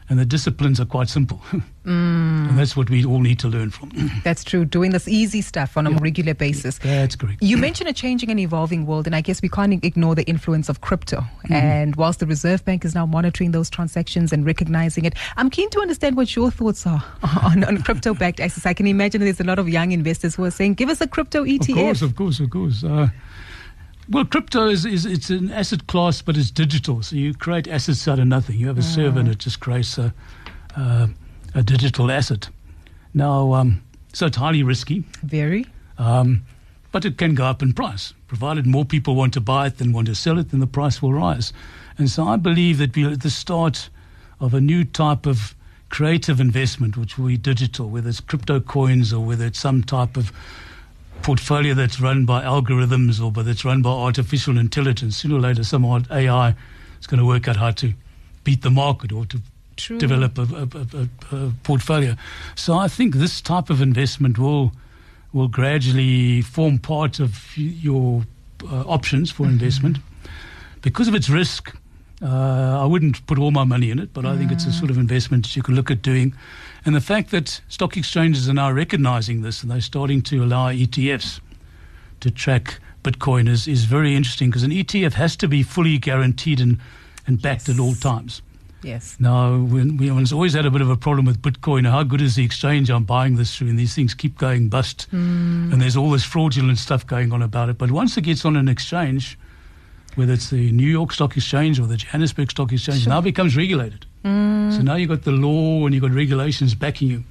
and 0.09 0.17
the 0.17 0.25
disciplines 0.25 0.79
are 0.79 0.85
quite 0.85 1.07
simple. 1.09 1.39
mm. 1.51 1.63
And 2.49 2.57
that's 2.57 2.75
what 2.75 2.89
we 2.89 3.05
all 3.05 3.19
need 3.19 3.39
to 3.39 3.47
learn 3.47 3.69
from. 3.69 3.91
that's 4.23 4.43
true. 4.43 4.65
Doing 4.65 4.91
this 4.91 5.07
easy 5.07 5.41
stuff 5.41 5.77
on 5.77 5.85
a 5.85 5.91
yeah. 5.91 5.97
regular 6.01 6.33
basis. 6.33 6.79
Yeah, 6.83 7.01
that's 7.01 7.15
correct. 7.15 7.41
You 7.41 7.57
mentioned 7.57 7.89
a 7.89 7.93
changing 7.93 8.31
and 8.31 8.39
evolving 8.39 8.85
world, 8.85 9.05
and 9.05 9.15
I 9.15 9.21
guess 9.21 9.41
we 9.41 9.49
can't 9.49 9.83
ignore 9.83 10.15
the 10.15 10.23
influence 10.23 10.67
of 10.69 10.81
crypto. 10.81 11.17
Mm-hmm. 11.17 11.53
And 11.53 11.95
whilst 11.95 12.19
the 12.19 12.25
Reserve 12.25 12.65
Bank 12.65 12.85
is 12.85 12.95
now 12.95 13.05
monitoring 13.05 13.51
those 13.51 13.69
transactions 13.69 14.33
and 14.33 14.45
recognizing 14.45 15.05
it, 15.05 15.13
I'm 15.37 15.49
keen 15.49 15.69
to 15.71 15.79
understand 15.79 16.17
what 16.17 16.35
your 16.35 16.49
thoughts 16.51 16.87
are 16.87 17.03
on, 17.43 17.63
on 17.63 17.81
crypto 17.83 18.13
backed 18.13 18.39
assets. 18.39 18.65
I 18.65 18.73
can 18.73 18.87
imagine 18.87 19.21
there's 19.21 19.39
a 19.39 19.43
lot 19.43 19.59
of 19.59 19.69
young 19.69 19.91
investors 19.91 20.35
who 20.35 20.43
are 20.45 20.51
saying, 20.51 20.73
give 20.73 20.89
us 20.89 21.01
a 21.01 21.07
crypto 21.07 21.43
ETF. 21.43 21.69
Of 21.69 21.75
course, 21.75 22.01
of 22.01 22.15
course, 22.15 22.39
of 22.39 22.49
course. 22.49 22.83
Uh, 22.83 23.09
well, 24.09 24.25
crypto 24.25 24.67
is, 24.67 24.85
is 24.85 25.05
it's 25.05 25.29
an 25.29 25.51
asset 25.51 25.87
class, 25.87 26.21
but 26.21 26.35
it's 26.35 26.51
digital. 26.51 27.03
So 27.03 27.15
you 27.15 27.33
create 27.33 27.67
assets 27.67 28.07
out 28.07 28.19
of 28.19 28.27
nothing. 28.27 28.57
You 28.57 28.67
have 28.67 28.77
a 28.77 28.83
server, 28.83 29.19
and 29.19 29.29
it 29.29 29.37
just 29.37 29.59
creates 29.59 29.97
a, 29.97 30.13
a 30.75 31.63
digital 31.63 32.11
asset. 32.11 32.49
Now, 33.13 33.53
um, 33.53 33.83
so 34.13 34.25
it's 34.25 34.37
highly 34.37 34.63
risky. 34.63 35.03
Very. 35.23 35.65
Um, 35.97 36.43
but 36.91 37.05
it 37.05 37.17
can 37.17 37.35
go 37.35 37.45
up 37.45 37.61
in 37.61 37.73
price, 37.73 38.13
provided 38.27 38.65
more 38.65 38.85
people 38.85 39.15
want 39.15 39.33
to 39.33 39.41
buy 39.41 39.67
it 39.67 39.77
than 39.77 39.93
want 39.93 40.07
to 40.07 40.15
sell 40.15 40.39
it. 40.39 40.49
Then 40.49 40.59
the 40.59 40.67
price 40.67 41.01
will 41.01 41.13
rise. 41.13 41.53
And 41.97 42.09
so 42.09 42.25
I 42.25 42.37
believe 42.37 42.79
that 42.79 42.95
we're 42.95 43.11
at 43.11 43.21
the 43.21 43.29
start 43.29 43.89
of 44.39 44.53
a 44.53 44.61
new 44.61 44.85
type 44.85 45.25
of 45.25 45.53
creative 45.89 46.39
investment, 46.39 46.97
which 46.97 47.17
will 47.17 47.27
be 47.27 47.37
digital, 47.37 47.89
whether 47.89 48.09
it's 48.09 48.21
crypto 48.21 48.59
coins 48.59 49.13
or 49.13 49.23
whether 49.23 49.45
it's 49.45 49.59
some 49.59 49.83
type 49.83 50.17
of 50.17 50.31
portfolio 51.21 51.73
that's 51.73 51.99
run 51.99 52.25
by 52.25 52.43
algorithms 52.43 53.21
or 53.23 53.43
that's 53.43 53.65
run 53.65 53.81
by 53.81 53.89
artificial 53.89 54.57
intelligence. 54.57 55.17
Sooner 55.17 55.35
or 55.35 55.41
later, 55.41 55.63
some 55.63 55.85
AI 55.85 56.55
is 56.99 57.07
going 57.07 57.19
to 57.19 57.25
work 57.25 57.47
out 57.47 57.55
how 57.55 57.71
to 57.71 57.93
beat 58.43 58.61
the 58.61 58.69
market 58.69 59.11
or 59.11 59.25
to 59.25 59.41
True. 59.75 59.97
develop 59.97 60.37
a, 60.37 60.41
a, 60.41 60.67
a, 60.97 61.35
a, 61.35 61.51
portfolio. 61.63 62.15
So 62.55 62.77
I 62.77 62.87
think 62.87 63.15
this 63.15 63.41
type 63.41 63.69
of 63.69 63.81
investment 63.81 64.37
will 64.37 64.73
will 65.31 65.47
gradually 65.47 66.41
form 66.41 66.79
part 66.79 67.19
of 67.19 67.55
your 67.55 68.23
uh, 68.63 68.81
options 68.81 69.31
for 69.31 69.43
mm-hmm. 69.43 69.53
investment 69.53 69.99
because 70.81 71.07
of 71.07 71.15
its 71.15 71.29
risk. 71.29 71.75
Uh, 72.21 72.81
I 72.81 72.85
wouldn't 72.85 73.25
put 73.27 73.39
all 73.39 73.51
my 73.51 73.63
money 73.63 73.91
in 73.91 73.99
it, 73.99 74.13
but 74.13 74.25
I 74.25 74.37
think 74.37 74.51
it's 74.51 74.65
a 74.65 74.73
sort 74.73 74.91
of 74.91 74.97
investment 74.97 75.45
that 75.45 75.55
you 75.55 75.63
can 75.63 75.75
look 75.75 75.89
at 75.89 76.01
doing. 76.01 76.33
And 76.85 76.93
the 76.93 77.01
fact 77.01 77.31
that 77.31 77.61
stock 77.69 77.95
exchanges 77.95 78.49
are 78.49 78.53
now 78.53 78.71
recognizing 78.71 79.41
this 79.41 79.61
and 79.61 79.71
they're 79.71 79.81
starting 79.81 80.21
to 80.23 80.43
allow 80.43 80.69
ETFs 80.69 81.39
to 82.19 82.31
track 82.31 82.79
Bitcoin 83.03 83.47
is, 83.47 83.67
is 83.67 83.85
very 83.85 84.15
interesting 84.15 84.49
because 84.49 84.63
an 84.63 84.71
ETF 84.71 85.13
has 85.13 85.35
to 85.37 85.47
be 85.47 85.63
fully 85.63 85.97
guaranteed 85.97 86.59
and, 86.59 86.79
and 87.25 87.41
backed 87.41 87.67
yes. 87.67 87.77
at 87.77 87.81
all 87.81 87.95
times. 87.95 88.41
Yes. 88.81 89.17
Now, 89.19 89.57
when, 89.57 89.97
we 89.97 90.09
always 90.09 90.53
had 90.53 90.65
a 90.65 90.71
bit 90.71 90.81
of 90.81 90.89
a 90.89 90.95
problem 90.95 91.25
with 91.25 91.41
Bitcoin. 91.41 91.89
How 91.89 92.03
good 92.03 92.21
is 92.21 92.35
the 92.35 92.45
exchange 92.45 92.89
I'm 92.89 93.03
buying 93.03 93.35
this 93.35 93.55
through? 93.55 93.69
And 93.69 93.79
these 93.79 93.93
things 93.93 94.13
keep 94.13 94.37
going 94.37 94.69
bust. 94.69 95.07
Mm. 95.11 95.73
And 95.73 95.81
there's 95.81 95.97
all 95.97 96.11
this 96.11 96.23
fraudulent 96.23 96.77
stuff 96.77 97.05
going 97.05 97.33
on 97.33 97.41
about 97.41 97.69
it. 97.69 97.77
But 97.77 97.91
once 97.91 98.17
it 98.17 98.21
gets 98.21 98.45
on 98.45 98.55
an 98.55 98.69
exchange, 98.69 99.37
whether 100.15 100.33
it's 100.33 100.49
the 100.49 100.71
New 100.71 100.87
York 100.87 101.11
Stock 101.11 101.35
Exchange 101.37 101.79
or 101.79 101.87
the 101.87 101.97
Johannesburg 101.97 102.51
Stock 102.51 102.71
Exchange, 102.71 103.03
sure. 103.03 103.09
now 103.13 103.21
becomes 103.21 103.55
regulated. 103.55 104.05
Mm. 104.23 104.75
So 104.75 104.81
now 104.81 104.95
you've 104.95 105.09
got 105.09 105.23
the 105.23 105.31
law 105.31 105.85
and 105.85 105.93
you've 105.93 106.03
got 106.03 106.11
regulations 106.11 106.75
backing 106.75 107.09
you. 107.09 107.23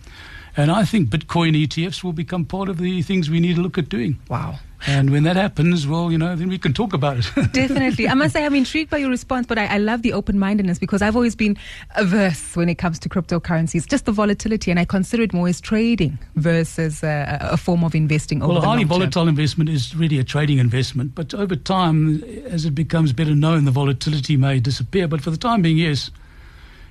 And 0.56 0.70
I 0.70 0.84
think 0.84 1.08
Bitcoin 1.08 1.54
ETFs 1.66 2.02
will 2.02 2.12
become 2.12 2.44
part 2.44 2.68
of 2.68 2.78
the 2.78 3.02
things 3.02 3.30
we 3.30 3.40
need 3.40 3.56
to 3.56 3.62
look 3.62 3.78
at 3.78 3.88
doing. 3.88 4.18
Wow. 4.28 4.58
And 4.86 5.10
when 5.10 5.24
that 5.24 5.36
happens, 5.36 5.86
well, 5.88 6.12
you 6.12 6.18
know, 6.18 6.36
then 6.36 6.48
we 6.48 6.58
can 6.58 6.72
talk 6.72 6.92
about 6.92 7.18
it. 7.18 7.26
Definitely. 7.52 8.08
I 8.08 8.14
must 8.14 8.32
say, 8.32 8.44
I'm 8.44 8.54
intrigued 8.54 8.90
by 8.90 8.98
your 8.98 9.10
response, 9.10 9.46
but 9.46 9.58
I, 9.58 9.66
I 9.66 9.78
love 9.78 10.02
the 10.02 10.12
open 10.12 10.38
mindedness 10.38 10.78
because 10.78 11.02
I've 11.02 11.16
always 11.16 11.34
been 11.34 11.56
averse 11.96 12.54
when 12.54 12.68
it 12.68 12.76
comes 12.76 12.98
to 13.00 13.08
cryptocurrencies, 13.08 13.88
just 13.88 14.04
the 14.04 14.12
volatility. 14.12 14.70
And 14.70 14.78
I 14.78 14.84
consider 14.84 15.24
it 15.24 15.32
more 15.32 15.48
as 15.48 15.60
trading 15.60 16.18
versus 16.36 17.02
a, 17.02 17.38
a 17.40 17.56
form 17.56 17.82
of 17.82 17.94
investing. 17.94 18.38
Well, 18.38 18.58
a 18.58 18.60
highly 18.60 18.84
volatile 18.84 19.26
investment 19.26 19.68
is 19.68 19.96
really 19.96 20.18
a 20.18 20.24
trading 20.24 20.58
investment. 20.58 21.14
But 21.14 21.34
over 21.34 21.56
time, 21.56 22.22
as 22.46 22.64
it 22.64 22.74
becomes 22.74 23.12
better 23.12 23.34
known, 23.34 23.64
the 23.64 23.72
volatility 23.72 24.36
may 24.36 24.60
disappear. 24.60 25.08
But 25.08 25.22
for 25.22 25.30
the 25.30 25.36
time 25.36 25.62
being, 25.62 25.78
yes. 25.78 26.10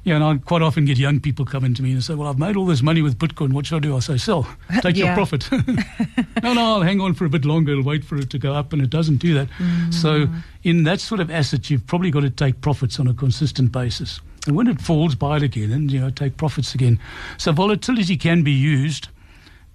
Yeah, 0.07 0.15
and 0.15 0.23
I 0.23 0.37
quite 0.37 0.61
often 0.61 0.85
get 0.85 0.97
young 0.97 1.19
people 1.19 1.43
coming 1.43 1.73
to 1.73 1.83
me 1.83 1.91
and 1.91 2.01
say, 2.01 2.13
"Well, 2.13 2.29
I've 2.29 2.39
made 2.39 2.55
all 2.55 2.65
this 2.65 2.81
money 2.81 3.01
with 3.01 3.19
Bitcoin. 3.19 3.51
What 3.51 3.65
should 3.65 3.75
I 3.75 3.79
do?" 3.79 3.93
I 3.93 3.99
say, 3.99 4.15
"Sell, 4.15 4.47
take 4.81 4.95
your 4.95 5.13
profit." 5.13 5.51
no, 6.41 6.53
no, 6.53 6.75
I'll 6.75 6.81
hang 6.81 7.01
on 7.01 7.13
for 7.13 7.25
a 7.25 7.29
bit 7.29 7.43
longer. 7.43 7.75
I'll 7.75 7.83
wait 7.83 8.05
for 8.05 8.15
it 8.15 8.29
to 8.29 8.39
go 8.39 8.53
up, 8.53 8.71
and 8.71 8.81
it 8.81 8.89
doesn't 8.89 9.17
do 9.17 9.33
that. 9.33 9.49
Mm. 9.57 9.93
So, 9.93 10.29
in 10.63 10.85
that 10.85 11.01
sort 11.01 11.19
of 11.19 11.29
asset, 11.29 11.69
you've 11.69 11.85
probably 11.87 12.09
got 12.09 12.21
to 12.21 12.29
take 12.29 12.61
profits 12.61 13.01
on 13.01 13.07
a 13.09 13.13
consistent 13.13 13.73
basis. 13.73 14.21
And 14.45 14.55
when 14.55 14.67
it 14.67 14.79
falls, 14.79 15.13
buy 15.13 15.35
it 15.37 15.43
again, 15.43 15.73
and 15.73 15.91
you 15.91 15.99
know, 15.99 16.09
take 16.09 16.37
profits 16.37 16.73
again. 16.73 16.99
So, 17.37 17.51
volatility 17.51 18.15
can 18.15 18.43
be 18.43 18.53
used. 18.53 19.09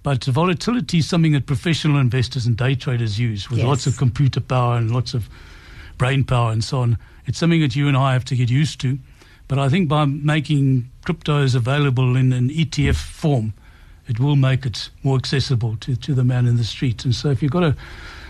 But 0.01 0.23
volatility 0.23 0.97
is 0.97 1.07
something 1.07 1.33
that 1.33 1.45
professional 1.45 1.99
investors 1.99 2.47
and 2.47 2.57
day 2.57 2.73
traders 2.73 3.19
use 3.19 3.51
with 3.51 3.59
yes. 3.59 3.67
lots 3.67 3.85
of 3.85 3.97
computer 3.97 4.41
power 4.41 4.77
and 4.77 4.89
lots 4.89 5.13
of 5.13 5.29
brain 5.99 6.23
power 6.23 6.51
and 6.51 6.63
so 6.63 6.79
on. 6.79 6.97
It's 7.27 7.37
something 7.37 7.61
that 7.61 7.75
you 7.75 7.87
and 7.87 7.95
I 7.95 8.13
have 8.13 8.25
to 8.25 8.35
get 8.35 8.49
used 8.49 8.81
to 8.81 8.97
But 9.47 9.59
I 9.59 9.69
think 9.69 9.89
by 9.89 10.05
making 10.05 10.89
cryptos 11.05 11.55
available 11.55 12.15
in 12.15 12.33
an 12.33 12.49
ETF 12.49 12.95
form, 12.95 13.53
it 14.07 14.19
will 14.19 14.35
make 14.35 14.65
it 14.65 14.89
more 15.03 15.17
accessible 15.17 15.77
to, 15.77 15.95
to 15.95 16.13
the 16.13 16.23
man 16.23 16.47
in 16.47 16.57
the 16.57 16.63
street. 16.63 17.05
And 17.05 17.13
so 17.15 17.29
if 17.29 17.41
you've 17.41 17.51
got 17.51 17.63
a, 17.63 17.75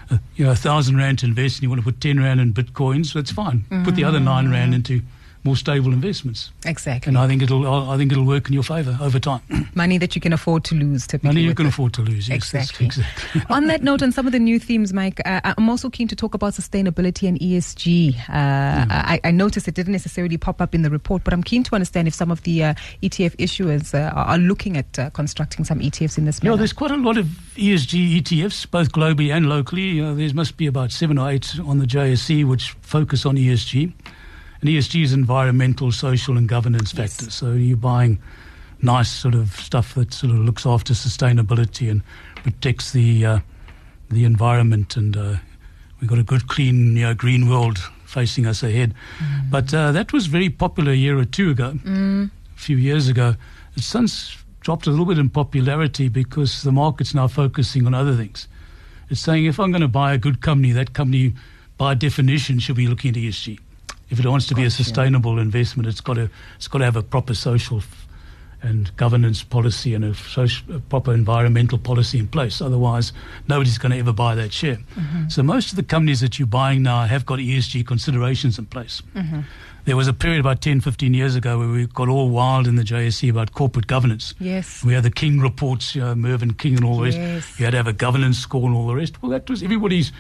a 0.10 0.20
you 0.36 0.46
know 0.46 0.52
a 0.52 0.56
thousand 0.56 0.98
rand 0.98 1.20
to 1.20 1.26
invest 1.26 1.58
and 1.58 1.64
you 1.64 1.70
want 1.70 1.82
to 1.82 1.86
put 1.86 2.02
ten 2.02 2.20
rand 2.20 2.40
in 2.40 2.54
bitcoins, 2.54 3.14
that's 3.14 3.32
fine. 3.32 3.66
Mm-hmm. 3.70 3.84
Put 3.84 3.96
the 3.96 4.04
other 4.04 4.20
nine 4.20 4.50
rand 4.52 4.74
into 4.76 5.02
more 5.44 5.56
stable 5.56 5.92
investments. 5.92 6.52
Exactly. 6.66 7.10
And 7.10 7.18
I 7.18 7.28
think 7.28 7.42
it'll 7.42 7.68
I 7.68 7.98
think 7.98 8.12
it'll 8.12 8.26
work 8.26 8.48
in 8.48 8.54
your 8.54 8.64
favour 8.64 8.98
over 9.02 9.20
time. 9.20 9.42
Money 9.76 9.98
that 9.98 10.16
you 10.16 10.22
can 10.22 10.34
afford 10.34 10.64
to 10.66 10.76
lose. 10.76 11.06
Typically 11.06 11.30
Money 11.30 11.42
you 11.42 11.56
can 11.56 11.66
it. 11.66 11.70
afford 11.70 11.94
to 11.94 12.02
lose. 12.02 12.30
Yes, 12.30 12.36
exactly. 12.38 12.86
exactly. 12.86 13.42
On 13.50 13.68
that 13.68 13.84
note, 13.84 14.02
on 14.02 14.12
some 14.12 14.26
of 14.26 14.32
the 14.32 14.40
new 14.40 14.60
themes, 14.60 14.94
Mike, 14.94 15.22
uh, 15.26 15.42
I'm 15.58 15.70
also 15.70 15.90
keen 15.90 16.08
to 16.08 16.16
talk 16.16 16.34
about 16.34 16.54
sustainability 16.54 17.28
and 17.28 17.40
ESG. 17.40 18.16
Uh, 18.30 18.32
mm. 18.32 18.88
I, 18.90 19.20
I, 19.24 19.32
noticed 19.32 19.68
it 19.68 19.76
didn't 19.76 19.92
necessarily 19.92 20.38
pop 20.38 20.62
up 20.62 20.74
in 20.74 20.82
the 20.82 20.90
report, 20.90 21.24
but 21.24 21.34
I'm 21.34 21.44
keen 21.44 21.64
to 21.64 21.76
understand 21.76 22.08
if 22.08 22.14
some 22.14 22.32
of 22.32 22.42
the 22.44 22.64
uh, 22.64 22.74
ETF 23.02 23.36
issuers 23.38 23.94
uh, 23.94 24.14
are 24.14 24.38
looking 24.38 24.78
at 24.78 24.98
uh, 24.98 25.10
constructing 25.12 25.66
some 25.66 25.80
ETFs 25.80 26.18
in 26.18 26.26
this 26.26 26.42
manner. 26.42 26.54
Yeah, 26.54 26.58
there's 26.58 26.74
quite 26.74 26.92
a 26.92 26.98
lot 26.98 27.18
of 27.18 27.26
ESG 27.56 28.22
ETFs, 28.22 28.70
both 28.70 28.92
globally 28.92 29.34
and 29.34 29.50
locally. 29.50 30.00
there 30.00 30.34
must 30.34 30.58
be 30.58 30.68
about 30.68 30.92
seven 30.92 31.18
or 31.18 31.30
eight 31.30 31.60
on 31.66 31.80
the 31.80 31.86
JSE 31.86 32.46
which 32.48 32.72
focus 32.82 33.26
on 33.26 33.36
ESG. 33.36 33.94
And 34.64 34.72
ESG 34.72 35.04
is 35.04 35.12
environmental, 35.12 35.92
social, 35.92 36.38
and 36.38 36.48
governance 36.48 36.94
yes. 36.94 37.18
factors. 37.18 37.34
So 37.34 37.52
you're 37.52 37.76
buying 37.76 38.18
nice 38.82 39.12
sort 39.12 39.36
of 39.36 39.50
stuff 39.58 39.94
that 39.96 40.14
sort 40.14 40.32
of 40.32 40.40
looks 40.40 40.66
after 40.66 40.94
sustainability 40.94 41.92
and 41.92 42.02
protects 42.44 42.94
the 42.94 43.26
uh, 43.26 43.40
the 44.10 44.24
environment. 44.24 44.96
And 44.96 45.18
uh, 45.18 45.36
we've 46.00 46.10
got 46.10 46.18
a 46.18 46.24
good, 46.24 46.48
clean, 46.48 46.96
you 46.96 47.04
know, 47.04 47.14
green 47.14 47.50
world 47.50 47.78
facing 48.06 48.46
us 48.46 48.64
ahead. 48.64 48.94
Mm. 49.20 49.52
But 49.52 49.74
uh, 49.74 49.92
that 49.92 50.14
was 50.14 50.28
very 50.28 50.50
popular 50.50 50.94
a 50.94 50.96
year 50.96 51.20
or 51.20 51.26
two 51.26 51.50
ago, 51.50 51.74
mm. 51.84 52.32
a 52.56 52.58
few 52.58 52.78
years 52.78 53.10
ago. 53.10 53.36
It's 53.76 53.86
since 53.86 54.38
dropped 54.62 54.88
a 54.88 54.92
little 54.92 55.06
bit 55.06 55.18
in 55.18 55.30
popularity 55.30 56.08
because 56.08 56.64
the 56.64 56.72
market's 56.72 57.14
now 57.14 57.28
focusing 57.28 57.86
on 57.86 57.94
other 57.94 58.16
things. 58.16 58.48
It's 59.10 59.20
saying 59.20 59.44
if 59.44 59.60
I'm 59.60 59.74
going 59.74 59.82
to 59.82 59.90
buy 59.90 60.14
a 60.14 60.18
good 60.18 60.40
company, 60.40 60.72
that 60.72 60.94
company, 60.94 61.34
by 61.78 61.96
definition, 61.96 62.60
should 62.60 62.78
be 62.78 62.88
looking 62.88 63.10
at 63.10 63.18
ESG 63.18 63.60
if 64.14 64.20
it 64.20 64.30
wants 64.30 64.46
to 64.48 64.56
be 64.56 64.64
a 64.64 64.70
sustainable 64.70 65.40
investment, 65.40 65.90
it's 65.90 66.00
got 66.00 66.14
to 66.14 66.30
it's 66.56 66.68
got 66.68 66.78
to 66.80 66.86
have 66.86 66.96
a 66.96 67.02
proper 67.02 67.34
social 67.34 67.82
and 68.62 68.96
governance 68.96 69.44
policy 69.44 69.94
and 69.94 70.06
a, 70.06 70.14
social, 70.14 70.76
a 70.76 70.80
proper 70.80 71.14
environmental 71.14 71.78
policy 71.78 72.18
in 72.18 72.28
place. 72.28 72.62
Otherwise, 72.62 73.12
nobody's 73.50 73.78
going 73.78 73.92
to 73.92 73.98
ever 73.98 74.14
buy 74.14 74.36
that 74.36 74.54
share. 74.54 74.78
Mm-hmm. 74.78 75.28
So 75.28 75.44
most 75.44 75.72
of 75.72 75.76
the 75.76 75.84
companies 75.84 76.22
that 76.22 76.40
you're 76.40 76.48
buying 76.48 76.82
now 76.82 77.04
have 77.04 77.26
got 77.26 77.40
ESG 77.40 77.86
considerations 77.86 78.58
in 78.58 78.68
place. 78.68 79.02
Mm-hmm. 79.16 79.42
There 79.84 79.98
was 79.98 80.08
a 80.08 80.14
period 80.14 80.40
about 80.40 80.62
10, 80.62 80.80
15 80.80 81.14
years 81.14 81.36
ago 81.36 81.60
where 81.60 81.68
we 81.68 81.88
got 81.88 82.08
all 82.08 82.30
wild 82.30 82.68
in 82.68 82.78
the 82.78 82.84
JSE 82.84 83.30
about 83.30 83.54
corporate 83.54 83.88
governance. 83.88 84.34
Yes. 84.40 84.82
We 84.82 84.94
had 84.94 85.04
the 85.04 85.12
King 85.12 85.42
reports, 85.42 85.94
you 85.94 86.02
know, 86.02 86.16
Mervyn 86.16 86.54
King 86.54 86.76
and 86.78 86.86
all 86.86 87.00
the 87.00 87.10
yes. 87.10 87.18
rest. 87.18 87.60
You 87.60 87.66
had 87.66 87.72
to 87.72 87.78
have 87.78 87.88
a 87.88 87.94
governance 87.94 88.38
score 88.38 88.66
and 88.66 88.76
all 88.76 88.88
the 88.88 88.96
rest. 88.96 89.22
Well, 89.22 89.32
that 89.32 89.50
was 89.50 89.62
everybody's 89.62 90.14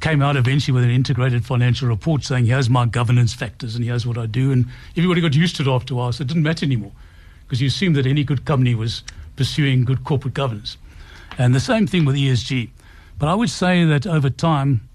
came 0.00 0.22
out 0.22 0.36
eventually 0.36 0.74
with 0.74 0.84
an 0.84 0.90
integrated 0.90 1.44
financial 1.44 1.88
report 1.88 2.24
saying, 2.24 2.46
here's 2.46 2.70
my 2.70 2.86
governance 2.86 3.34
factors 3.34 3.74
and 3.74 3.84
here's 3.84 4.06
what 4.06 4.16
I 4.16 4.26
do. 4.26 4.52
And 4.52 4.66
everybody 4.96 5.20
got 5.20 5.34
used 5.34 5.56
to 5.56 5.62
it 5.62 5.68
after 5.68 5.94
a 5.94 5.96
while, 5.96 6.12
so 6.12 6.22
it 6.22 6.28
didn't 6.28 6.42
matter 6.42 6.64
anymore 6.64 6.92
because 7.48 7.60
you 7.60 7.68
assumed 7.68 7.96
that 7.96 8.06
any 8.06 8.22
good 8.22 8.44
company 8.44 8.74
was 8.74 9.02
pursuing 9.36 9.84
good 9.84 10.04
corporate 10.04 10.34
governance. 10.34 10.76
And 11.38 11.54
the 11.54 11.60
same 11.60 11.86
thing 11.86 12.04
with 12.04 12.16
ESG. 12.16 12.68
But 13.18 13.28
I 13.28 13.34
would 13.34 13.50
say 13.50 13.84
that 13.84 14.06
over 14.06 14.28
time, 14.28 14.88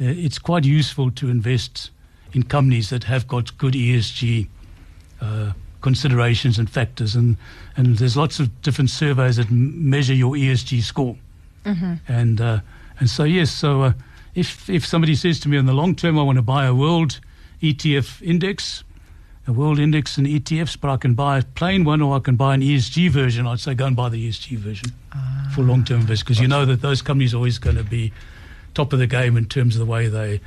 uh, 0.00 0.04
it's 0.04 0.38
quite 0.38 0.64
useful 0.64 1.10
to 1.12 1.30
invest 1.30 1.90
in 2.32 2.42
companies 2.42 2.90
that 2.90 3.04
have 3.04 3.28
got 3.28 3.56
good 3.58 3.74
ESG 3.74 4.48
uh, 5.20 5.52
considerations 5.80 6.58
and 6.58 6.68
factors. 6.68 7.14
And, 7.14 7.36
and 7.76 7.98
there's 7.98 8.16
lots 8.16 8.40
of 8.40 8.62
different 8.62 8.90
surveys 8.90 9.36
that 9.36 9.48
m- 9.48 9.88
measure 9.88 10.14
your 10.14 10.34
ESG 10.34 10.82
score. 10.82 11.16
Mm-hmm. 11.64 11.94
And, 12.08 12.40
uh, 12.40 12.60
and 12.98 13.08
so, 13.08 13.24
yes, 13.24 13.50
so 13.50 13.82
uh, 13.82 13.92
if 14.34 14.68
if 14.68 14.86
somebody 14.86 15.14
says 15.14 15.40
to 15.40 15.48
me 15.48 15.56
in 15.56 15.66
the 15.66 15.72
long 15.72 15.94
term, 15.94 16.18
I 16.18 16.22
want 16.22 16.36
to 16.36 16.42
buy 16.42 16.66
a 16.66 16.74
world 16.74 17.20
ETF 17.62 18.22
index, 18.22 18.84
a 19.46 19.52
world 19.52 19.78
index 19.78 20.16
and 20.18 20.26
ETFs, 20.26 20.78
but 20.80 20.90
I 20.90 20.96
can 20.96 21.14
buy 21.14 21.38
a 21.38 21.42
plain 21.42 21.84
one 21.84 22.00
or 22.02 22.16
I 22.16 22.20
can 22.20 22.36
buy 22.36 22.54
an 22.54 22.60
ESG 22.60 23.10
version, 23.10 23.46
I'd 23.46 23.60
say 23.60 23.74
go 23.74 23.86
and 23.86 23.96
buy 23.96 24.08
the 24.08 24.28
ESG 24.28 24.58
version 24.58 24.92
ah, 25.12 25.50
for 25.54 25.62
long 25.62 25.84
term 25.84 26.00
investors 26.00 26.24
because 26.24 26.40
you 26.40 26.48
know 26.48 26.64
that 26.64 26.80
those 26.80 27.02
companies 27.02 27.34
are 27.34 27.38
always 27.38 27.58
going 27.58 27.76
to 27.76 27.84
be 27.84 28.12
top 28.74 28.92
of 28.92 28.98
the 28.98 29.06
game 29.06 29.36
in 29.36 29.44
terms 29.44 29.76
of 29.76 29.80
the 29.80 29.86
way 29.86 30.08
they 30.08 30.40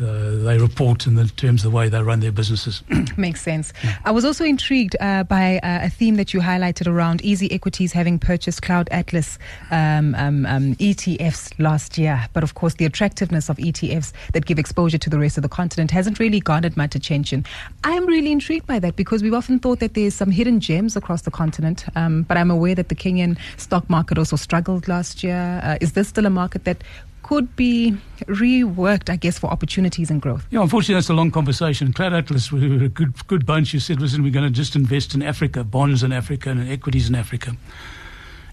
uh, 0.00 0.42
they 0.44 0.58
report 0.58 1.06
in 1.06 1.14
the 1.14 1.26
terms 1.26 1.64
of 1.64 1.70
the 1.70 1.76
way 1.76 1.88
they 1.88 2.02
run 2.02 2.20
their 2.20 2.32
businesses. 2.32 2.82
Makes 3.16 3.42
sense. 3.42 3.72
Yeah. 3.82 3.96
I 4.04 4.10
was 4.10 4.24
also 4.24 4.44
intrigued 4.44 4.96
uh, 5.00 5.24
by 5.24 5.58
uh, 5.58 5.86
a 5.86 5.90
theme 5.90 6.16
that 6.16 6.32
you 6.32 6.40
highlighted 6.40 6.86
around 6.86 7.22
Easy 7.22 7.50
Equities 7.52 7.92
having 7.92 8.18
purchased 8.18 8.62
Cloud 8.62 8.88
Atlas 8.90 9.38
um, 9.70 10.14
um, 10.14 10.46
um, 10.46 10.74
ETFs 10.76 11.52
last 11.58 11.98
year. 11.98 12.26
But 12.32 12.42
of 12.42 12.54
course, 12.54 12.74
the 12.74 12.84
attractiveness 12.84 13.48
of 13.48 13.56
ETFs 13.58 14.12
that 14.32 14.46
give 14.46 14.58
exposure 14.58 14.98
to 14.98 15.10
the 15.10 15.18
rest 15.18 15.36
of 15.36 15.42
the 15.42 15.48
continent 15.48 15.90
hasn't 15.90 16.18
really 16.18 16.40
garnered 16.40 16.76
much 16.76 16.94
attention. 16.94 17.44
I'm 17.84 18.06
really 18.06 18.32
intrigued 18.32 18.66
by 18.66 18.78
that 18.78 18.96
because 18.96 19.22
we've 19.22 19.34
often 19.34 19.58
thought 19.58 19.80
that 19.80 19.94
there's 19.94 20.14
some 20.14 20.30
hidden 20.30 20.60
gems 20.60 20.96
across 20.96 21.22
the 21.22 21.30
continent. 21.30 21.84
Um, 21.94 22.22
but 22.22 22.36
I'm 22.36 22.50
aware 22.50 22.74
that 22.74 22.88
the 22.88 22.94
Kenyan 22.94 23.38
stock 23.56 23.88
market 23.90 24.18
also 24.18 24.36
struggled 24.36 24.88
last 24.88 25.22
year. 25.22 25.60
Uh, 25.62 25.76
is 25.80 25.92
this 25.92 26.08
still 26.08 26.26
a 26.26 26.30
market 26.30 26.64
that 26.64 26.82
could 27.30 27.54
be 27.54 27.96
reworked, 28.22 29.08
I 29.08 29.14
guess, 29.14 29.38
for 29.38 29.48
opportunities 29.50 30.10
and 30.10 30.20
growth? 30.20 30.44
Yeah, 30.50 30.62
unfortunately, 30.62 30.96
that's 30.96 31.10
a 31.10 31.14
long 31.14 31.30
conversation. 31.30 31.92
Cloud 31.92 32.12
Atlas 32.12 32.50
we 32.50 32.68
were 32.68 32.84
a 32.86 32.88
good, 32.88 33.24
good 33.28 33.46
bunch. 33.46 33.72
You 33.72 33.78
said, 33.78 34.00
listen, 34.00 34.24
we're 34.24 34.32
going 34.32 34.46
to 34.46 34.50
just 34.50 34.74
invest 34.74 35.14
in 35.14 35.22
Africa, 35.22 35.62
bonds 35.62 36.02
in 36.02 36.10
Africa, 36.10 36.50
and 36.50 36.68
equities 36.68 37.08
in 37.08 37.14
Africa. 37.14 37.56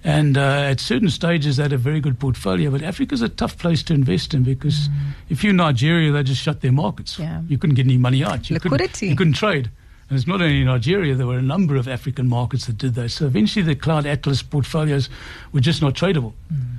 And 0.03 0.37
uh, 0.37 0.71
at 0.71 0.79
certain 0.79 1.09
stages, 1.09 1.57
they 1.57 1.63
had 1.63 1.73
a 1.73 1.77
very 1.77 1.99
good 1.99 2.19
portfolio. 2.19 2.69
But 2.69 2.83
Africa's 2.83 3.23
a 3.23 3.29
tough 3.29 3.57
place 3.57 3.81
to 3.81 3.95
invest 3.95 4.35
in 4.35 4.43
because 4.43 4.89
mm. 4.89 4.93
if 5.27 5.43
you're 5.43 5.53
Nigeria, 5.53 6.11
they 6.11 6.21
just 6.21 6.43
shut 6.43 6.61
their 6.61 6.71
markets. 6.71 7.17
Yeah. 7.17 7.41
You 7.47 7.57
couldn't 7.57 7.77
get 7.77 7.87
any 7.87 7.97
money 7.97 8.23
out. 8.23 8.47
You 8.47 8.57
Liquidity. 8.57 8.93
Couldn't, 8.93 9.09
you 9.09 9.15
couldn't 9.15 9.33
trade. 9.33 9.71
And 10.09 10.17
it's 10.17 10.27
not 10.27 10.41
only 10.41 10.63
Nigeria, 10.63 11.15
there 11.15 11.27
were 11.27 11.37
a 11.37 11.41
number 11.41 11.75
of 11.75 11.87
African 11.87 12.27
markets 12.29 12.65
that 12.67 12.77
did 12.77 12.95
that. 12.95 13.09
So 13.09 13.25
eventually 13.25 13.63
the 13.63 13.75
Cloud 13.75 14.05
Atlas 14.05 14.41
portfolios 14.41 15.09
were 15.51 15.59
just 15.59 15.81
not 15.81 15.95
tradable 15.95 16.33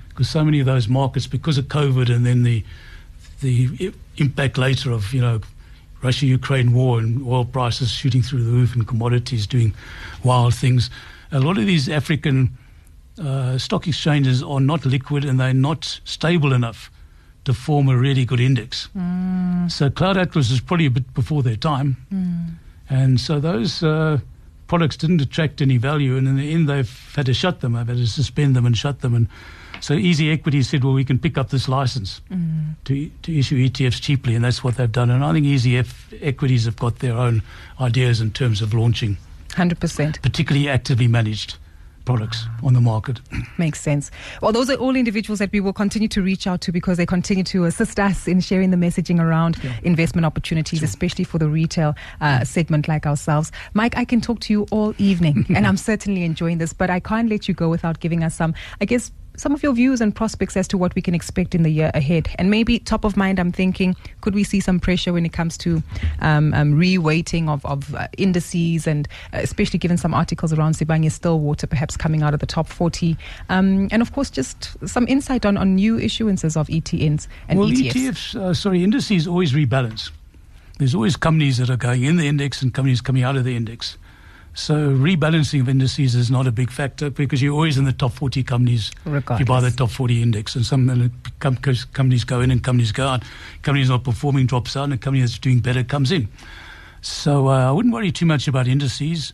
because 0.08 0.28
mm. 0.28 0.32
so 0.32 0.44
many 0.44 0.60
of 0.60 0.66
those 0.66 0.88
markets, 0.88 1.26
because 1.26 1.58
of 1.58 1.66
COVID 1.66 2.08
and 2.14 2.24
then 2.24 2.42
the, 2.42 2.64
the 3.42 3.92
impact 4.16 4.56
later 4.56 4.90
of, 4.92 5.12
you 5.12 5.20
know, 5.20 5.40
Russia 6.02 6.26
Ukraine 6.26 6.72
war 6.72 6.98
and 6.98 7.26
oil 7.26 7.44
prices 7.44 7.90
shooting 7.90 8.22
through 8.22 8.44
the 8.44 8.50
roof 8.50 8.74
and 8.74 8.86
commodities 8.86 9.46
doing 9.46 9.74
wild 10.24 10.54
things, 10.54 10.90
a 11.30 11.40
lot 11.40 11.58
of 11.58 11.66
these 11.66 11.88
African 11.88 12.56
uh, 13.22 13.58
stock 13.58 13.86
exchanges 13.86 14.42
are 14.42 14.60
not 14.60 14.86
liquid 14.86 15.24
and 15.24 15.38
they're 15.38 15.52
not 15.52 16.00
stable 16.04 16.52
enough 16.52 16.90
to 17.44 17.52
form 17.52 17.88
a 17.88 17.96
really 17.96 18.24
good 18.24 18.40
index. 18.40 18.88
Mm. 18.96 19.70
So 19.70 19.90
Cloud 19.90 20.16
Atlas 20.16 20.50
is 20.50 20.60
probably 20.60 20.86
a 20.86 20.90
bit 20.90 21.12
before 21.14 21.42
their 21.42 21.56
time. 21.56 21.96
Mm. 22.12 22.54
And 22.90 23.20
so 23.20 23.40
those 23.40 23.82
uh, 23.82 24.18
products 24.66 24.96
didn't 24.96 25.20
attract 25.20 25.60
any 25.60 25.76
value, 25.76 26.16
and 26.16 26.28
in 26.28 26.36
the 26.36 26.52
end, 26.52 26.68
they've 26.68 27.12
had 27.14 27.26
to 27.26 27.34
shut 27.34 27.60
them. 27.60 27.72
They've 27.72 27.86
had 27.86 27.96
to 27.96 28.06
suspend 28.06 28.56
them 28.56 28.66
and 28.66 28.76
shut 28.76 29.00
them. 29.00 29.14
And 29.14 29.28
so 29.80 29.94
Easy 29.94 30.30
Equity 30.30 30.62
said, 30.62 30.84
well, 30.84 30.94
we 30.94 31.04
can 31.04 31.18
pick 31.18 31.36
up 31.38 31.50
this 31.50 31.68
license 31.68 32.20
mm. 32.30 32.74
to, 32.84 33.10
to 33.22 33.38
issue 33.38 33.68
ETFs 33.68 34.00
cheaply, 34.00 34.34
and 34.34 34.44
that's 34.44 34.64
what 34.64 34.76
they've 34.76 34.90
done. 34.90 35.10
And 35.10 35.24
I 35.24 35.32
think 35.32 35.46
Easy 35.46 35.78
F- 35.78 36.12
Equities 36.20 36.64
have 36.64 36.76
got 36.76 37.00
their 37.00 37.16
own 37.16 37.42
ideas 37.80 38.20
in 38.20 38.30
terms 38.30 38.62
of 38.62 38.74
launching. 38.74 39.16
100%. 39.50 40.22
Particularly 40.22 40.68
actively 40.68 41.08
managed 41.08 41.56
products 42.08 42.46
on 42.62 42.72
the 42.72 42.80
market. 42.80 43.20
Makes 43.58 43.82
sense. 43.82 44.10
Well, 44.40 44.50
those 44.50 44.70
are 44.70 44.76
all 44.76 44.96
individuals 44.96 45.40
that 45.40 45.52
we 45.52 45.60
will 45.60 45.74
continue 45.74 46.08
to 46.08 46.22
reach 46.22 46.46
out 46.46 46.62
to 46.62 46.72
because 46.72 46.96
they 46.96 47.04
continue 47.04 47.44
to 47.44 47.66
assist 47.66 48.00
us 48.00 48.26
in 48.26 48.40
sharing 48.40 48.70
the 48.70 48.78
messaging 48.78 49.20
around 49.20 49.58
yeah. 49.62 49.76
investment 49.82 50.24
opportunities, 50.24 50.78
sure. 50.78 50.86
especially 50.86 51.24
for 51.24 51.36
the 51.36 51.50
retail 51.50 51.94
uh, 52.22 52.44
segment 52.44 52.88
like 52.88 53.04
ourselves. 53.04 53.52
Mike, 53.74 53.94
I 53.98 54.06
can 54.06 54.22
talk 54.22 54.40
to 54.40 54.54
you 54.54 54.66
all 54.70 54.94
evening, 54.96 55.44
and 55.54 55.66
I'm 55.66 55.76
certainly 55.76 56.24
enjoying 56.24 56.56
this, 56.56 56.72
but 56.72 56.88
I 56.88 56.98
can't 56.98 57.28
let 57.28 57.46
you 57.46 57.52
go 57.52 57.68
without 57.68 58.00
giving 58.00 58.24
us 58.24 58.34
some, 58.34 58.54
I 58.80 58.86
guess, 58.86 59.12
some 59.38 59.52
of 59.52 59.62
your 59.62 59.72
views 59.72 60.00
and 60.00 60.14
prospects 60.14 60.56
as 60.56 60.68
to 60.68 60.76
what 60.76 60.94
we 60.94 61.00
can 61.00 61.14
expect 61.14 61.54
in 61.54 61.62
the 61.62 61.70
year 61.70 61.90
ahead. 61.94 62.28
And 62.38 62.50
maybe 62.50 62.80
top 62.80 63.04
of 63.04 63.16
mind, 63.16 63.38
I'm 63.38 63.52
thinking, 63.52 63.96
could 64.20 64.34
we 64.34 64.44
see 64.44 64.60
some 64.60 64.80
pressure 64.80 65.12
when 65.12 65.24
it 65.24 65.32
comes 65.32 65.56
to 65.58 65.82
um, 66.20 66.52
um, 66.54 66.74
reweighting 66.74 67.48
of, 67.48 67.64
of 67.64 67.94
uh, 67.94 68.08
indices 68.18 68.86
and 68.86 69.08
uh, 69.32 69.38
especially 69.38 69.78
given 69.78 69.96
some 69.96 70.12
articles 70.12 70.52
around 70.52 70.74
Sibanye 70.74 71.10
Stillwater 71.10 71.66
perhaps 71.66 71.96
coming 71.96 72.22
out 72.22 72.34
of 72.34 72.40
the 72.40 72.46
top 72.46 72.66
40? 72.66 73.16
Um, 73.48 73.88
and 73.90 74.02
of 74.02 74.12
course, 74.12 74.28
just 74.28 74.76
some 74.86 75.06
insight 75.08 75.46
on, 75.46 75.56
on 75.56 75.76
new 75.76 75.96
issuances 75.96 76.56
of 76.56 76.66
ETNs 76.68 77.28
and 77.48 77.58
well, 77.58 77.68
ETFs. 77.68 77.92
ETFs, 77.92 78.34
uh, 78.34 78.54
sorry, 78.54 78.82
indices 78.82 79.26
always 79.26 79.52
rebalance. 79.52 80.10
There's 80.78 80.94
always 80.94 81.16
companies 81.16 81.58
that 81.58 81.70
are 81.70 81.76
going 81.76 82.04
in 82.04 82.16
the 82.16 82.26
index 82.28 82.62
and 82.62 82.72
companies 82.74 83.00
coming 83.00 83.22
out 83.22 83.36
of 83.36 83.44
the 83.44 83.56
index. 83.56 83.96
So 84.58 84.74
rebalancing 84.90 85.60
of 85.60 85.68
indices 85.68 86.16
is 86.16 86.32
not 86.32 86.48
a 86.48 86.50
big 86.50 86.72
factor 86.72 87.10
because 87.10 87.40
you're 87.40 87.54
always 87.54 87.78
in 87.78 87.84
the 87.84 87.92
top 87.92 88.10
40 88.12 88.42
companies 88.42 88.90
Regardless. 89.04 89.36
if 89.36 89.38
you 89.40 89.46
buy 89.46 89.60
the 89.60 89.70
top 89.70 89.88
40 89.88 90.20
index. 90.20 90.56
And 90.56 90.66
some 90.66 91.12
companies 91.38 92.24
go 92.24 92.40
in 92.40 92.50
and 92.50 92.62
companies 92.64 92.90
go 92.90 93.06
out. 93.06 93.22
Companies 93.62 93.88
not 93.88 94.02
performing 94.02 94.46
drops 94.46 94.76
out 94.76 94.84
and 94.84 94.94
a 94.94 94.98
company 94.98 95.20
that's 95.20 95.38
doing 95.38 95.60
better 95.60 95.84
comes 95.84 96.10
in. 96.10 96.26
So 97.02 97.46
uh, 97.48 97.68
I 97.68 97.70
wouldn't 97.70 97.94
worry 97.94 98.10
too 98.10 98.26
much 98.26 98.48
about 98.48 98.66
indices. 98.66 99.32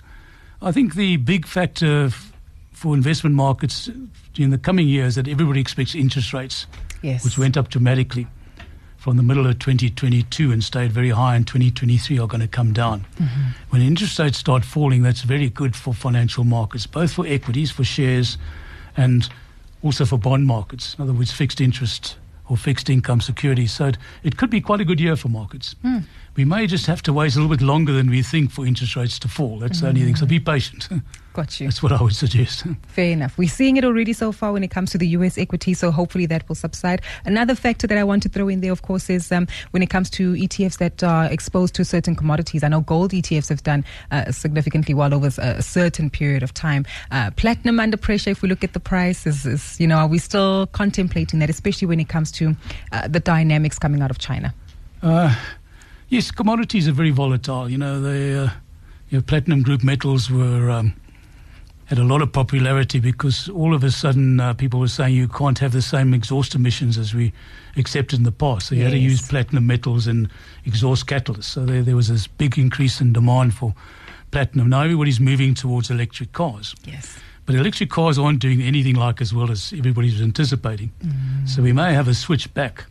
I 0.60 0.72
think 0.72 0.94
the 0.94 1.16
big 1.16 1.46
factor 1.46 2.04
f- 2.04 2.30
for 2.72 2.94
investment 2.94 3.34
markets 3.34 3.88
in 4.36 4.50
the 4.50 4.58
coming 4.58 4.86
years 4.88 5.14
that 5.14 5.26
everybody 5.26 5.58
expects 5.58 5.94
interest 5.94 6.34
rates, 6.34 6.66
Yes. 7.00 7.24
which 7.24 7.38
went 7.38 7.56
up 7.56 7.70
dramatically 7.70 8.26
from 9.04 9.18
the 9.18 9.22
middle 9.22 9.46
of 9.46 9.58
2022 9.58 10.50
and 10.50 10.64
stayed 10.64 10.90
very 10.90 11.10
high 11.10 11.36
in 11.36 11.44
2023, 11.44 12.18
are 12.18 12.26
going 12.26 12.40
to 12.40 12.48
come 12.48 12.72
down. 12.72 13.00
Mm-hmm. 13.18 13.42
When 13.68 13.82
interest 13.82 14.18
rates 14.18 14.38
start 14.38 14.64
falling, 14.64 15.02
that's 15.02 15.20
very 15.20 15.50
good 15.50 15.76
for 15.76 15.92
financial 15.92 16.42
markets, 16.42 16.86
both 16.86 17.12
for 17.12 17.26
equities, 17.26 17.70
for 17.70 17.84
shares, 17.84 18.38
and 18.96 19.28
also 19.82 20.06
for 20.06 20.16
bond 20.18 20.46
markets. 20.46 20.94
In 20.94 21.02
other 21.02 21.12
words, 21.12 21.30
fixed 21.30 21.60
interest 21.60 22.16
or 22.48 22.56
fixed 22.56 22.88
income 22.88 23.20
securities. 23.20 23.72
So 23.72 23.88
it, 23.88 23.98
it 24.22 24.36
could 24.38 24.48
be 24.48 24.62
quite 24.62 24.80
a 24.80 24.86
good 24.86 25.00
year 25.00 25.16
for 25.16 25.28
markets. 25.28 25.76
Hmm. 25.82 25.98
We 26.36 26.44
may 26.44 26.66
just 26.66 26.86
have 26.86 27.00
to 27.02 27.12
wait 27.12 27.34
a 27.34 27.38
little 27.38 27.54
bit 27.54 27.64
longer 27.64 27.92
than 27.92 28.10
we 28.10 28.22
think 28.22 28.50
for 28.50 28.66
interest 28.66 28.96
rates 28.96 29.20
to 29.20 29.28
fall. 29.28 29.60
That's 29.60 29.80
the 29.80 29.88
only 29.88 30.02
thing. 30.02 30.16
So 30.16 30.26
be 30.26 30.40
patient. 30.40 30.88
Got 31.32 31.60
you. 31.60 31.66
That's 31.66 31.82
what 31.82 31.92
I 31.92 32.02
would 32.02 32.14
suggest. 32.14 32.64
Fair 32.86 33.12
enough. 33.12 33.38
We're 33.38 33.48
seeing 33.48 33.76
it 33.76 33.84
already 33.84 34.12
so 34.12 34.32
far 34.32 34.52
when 34.52 34.62
it 34.62 34.70
comes 34.70 34.90
to 34.92 34.98
the 34.98 35.06
US 35.08 35.38
equity, 35.38 35.74
so 35.74 35.90
hopefully 35.92 36.26
that 36.26 36.48
will 36.48 36.54
subside. 36.56 37.02
Another 37.24 37.54
factor 37.54 37.86
that 37.86 37.98
I 37.98 38.04
want 38.04 38.22
to 38.24 38.28
throw 38.28 38.48
in 38.48 38.60
there, 38.60 38.72
of 38.72 38.82
course, 38.82 39.10
is 39.10 39.30
um, 39.30 39.46
when 39.72 39.82
it 39.82 39.90
comes 39.90 40.10
to 40.10 40.34
ETFs 40.34 40.78
that 40.78 41.02
are 41.04 41.26
exposed 41.26 41.74
to 41.74 41.84
certain 41.84 42.16
commodities. 42.16 42.62
I 42.64 42.68
know 42.68 42.80
gold 42.80 43.12
ETFs 43.12 43.48
have 43.48 43.62
done 43.62 43.84
uh, 44.10 44.30
significantly 44.32 44.94
well 44.94 45.14
over 45.14 45.30
a 45.38 45.62
certain 45.62 46.10
period 46.10 46.42
of 46.42 46.52
time. 46.54 46.84
Uh, 47.10 47.30
platinum 47.32 47.78
under 47.78 47.96
pressure, 47.96 48.30
if 48.30 48.42
we 48.42 48.48
look 48.48 48.62
at 48.64 48.72
the 48.72 48.80
price, 48.80 49.26
is, 49.26 49.46
is, 49.46 49.80
you 49.80 49.86
know, 49.86 49.98
are 49.98 50.08
we 50.08 50.18
still 50.18 50.66
contemplating 50.68 51.38
that, 51.40 51.50
especially 51.50 51.86
when 51.86 52.00
it 52.00 52.08
comes 52.08 52.32
to 52.32 52.56
uh, 52.92 53.06
the 53.08 53.20
dynamics 53.20 53.78
coming 53.78 54.02
out 54.02 54.10
of 54.10 54.18
China? 54.18 54.54
Yes, 56.14 56.30
commodities 56.30 56.86
are 56.86 56.92
very 56.92 57.10
volatile. 57.10 57.68
You 57.68 57.76
know, 57.76 58.00
they, 58.00 58.36
uh, 58.36 58.48
you 59.08 59.18
know, 59.18 59.22
platinum 59.22 59.62
group 59.62 59.82
metals 59.82 60.30
were 60.30 60.70
um, 60.70 60.94
had 61.86 61.98
a 61.98 62.04
lot 62.04 62.22
of 62.22 62.30
popularity 62.30 63.00
because 63.00 63.48
all 63.48 63.74
of 63.74 63.82
a 63.82 63.90
sudden 63.90 64.38
uh, 64.38 64.54
people 64.54 64.78
were 64.78 64.86
saying 64.86 65.16
you 65.16 65.26
can't 65.26 65.58
have 65.58 65.72
the 65.72 65.82
same 65.82 66.14
exhaust 66.14 66.54
emissions 66.54 66.98
as 66.98 67.14
we 67.14 67.32
accepted 67.76 68.20
in 68.20 68.22
the 68.22 68.30
past. 68.30 68.68
So 68.68 68.76
you 68.76 68.84
had 68.84 68.92
to 68.92 68.98
use 68.98 69.26
platinum 69.26 69.66
metals 69.66 70.06
and 70.06 70.30
exhaust 70.64 71.08
catalysts. 71.08 71.46
So 71.46 71.66
there, 71.66 71.82
there 71.82 71.96
was 71.96 72.06
this 72.06 72.28
big 72.28 72.58
increase 72.58 73.00
in 73.00 73.12
demand 73.12 73.54
for 73.54 73.74
platinum. 74.30 74.68
Now 74.68 74.82
everybody's 74.82 75.18
moving 75.18 75.52
towards 75.52 75.90
electric 75.90 76.30
cars. 76.30 76.76
Yes. 76.84 77.18
But 77.44 77.56
electric 77.56 77.90
cars 77.90 78.20
aren't 78.20 78.38
doing 78.38 78.62
anything 78.62 78.94
like 78.94 79.20
as 79.20 79.34
well 79.34 79.50
as 79.50 79.72
everybody 79.76 80.12
was 80.12 80.22
anticipating. 80.22 80.92
So 81.46 81.60
we 81.60 81.72
may 81.72 81.92
have 81.92 82.06
a 82.06 82.14
switch 82.14 82.54
back 82.54 82.84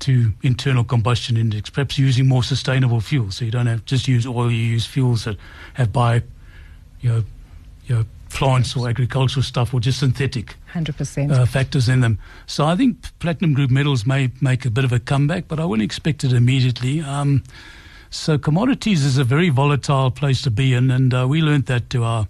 to 0.00 0.32
internal 0.42 0.84
combustion 0.84 1.36
index, 1.36 1.70
perhaps 1.70 1.98
using 1.98 2.26
more 2.26 2.42
sustainable 2.42 3.00
fuels. 3.00 3.36
So 3.36 3.44
you 3.44 3.50
don't 3.50 3.66
have 3.66 3.84
just 3.84 4.08
use 4.08 4.26
oil, 4.26 4.50
you 4.50 4.58
use 4.58 4.86
fuels 4.86 5.24
that 5.24 5.36
have 5.74 5.92
bio, 5.92 6.20
you 7.00 7.10
know, 7.10 7.24
you 7.86 7.94
know, 7.96 8.04
plants 8.30 8.76
or 8.76 8.88
agricultural 8.88 9.42
stuff 9.42 9.74
or 9.74 9.80
just 9.80 9.98
synthetic 10.00 10.56
100%. 10.72 11.32
uh, 11.32 11.46
factors 11.46 11.88
in 11.88 12.00
them. 12.00 12.18
So 12.46 12.64
I 12.64 12.76
think 12.76 12.96
platinum 13.18 13.54
group 13.54 13.70
metals 13.70 14.06
may 14.06 14.30
make 14.40 14.64
a 14.64 14.70
bit 14.70 14.84
of 14.84 14.92
a 14.92 15.00
comeback, 15.00 15.48
but 15.48 15.58
I 15.60 15.64
wouldn't 15.64 15.84
expect 15.84 16.24
it 16.24 16.32
immediately. 16.32 17.00
Um, 17.00 17.42
so 18.10 18.38
commodities 18.38 19.04
is 19.04 19.18
a 19.18 19.24
very 19.24 19.50
volatile 19.50 20.10
place 20.10 20.42
to 20.42 20.50
be 20.50 20.74
in, 20.74 20.90
and 20.90 21.12
uh, 21.12 21.26
we 21.28 21.42
learned 21.42 21.66
that 21.66 21.90
to 21.90 22.04
our, 22.04 22.28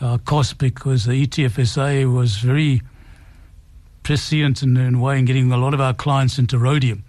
our 0.00 0.18
cost 0.18 0.58
because 0.58 1.04
the 1.04 1.26
ETFSA 1.26 2.12
was 2.12 2.36
very 2.36 2.82
prescient 4.04 4.62
in, 4.62 4.76
in 4.76 5.00
way 5.00 5.18
in 5.18 5.24
getting 5.24 5.50
a 5.50 5.58
lot 5.58 5.74
of 5.74 5.80
our 5.80 5.92
clients 5.92 6.38
into 6.38 6.58
rhodium, 6.58 7.02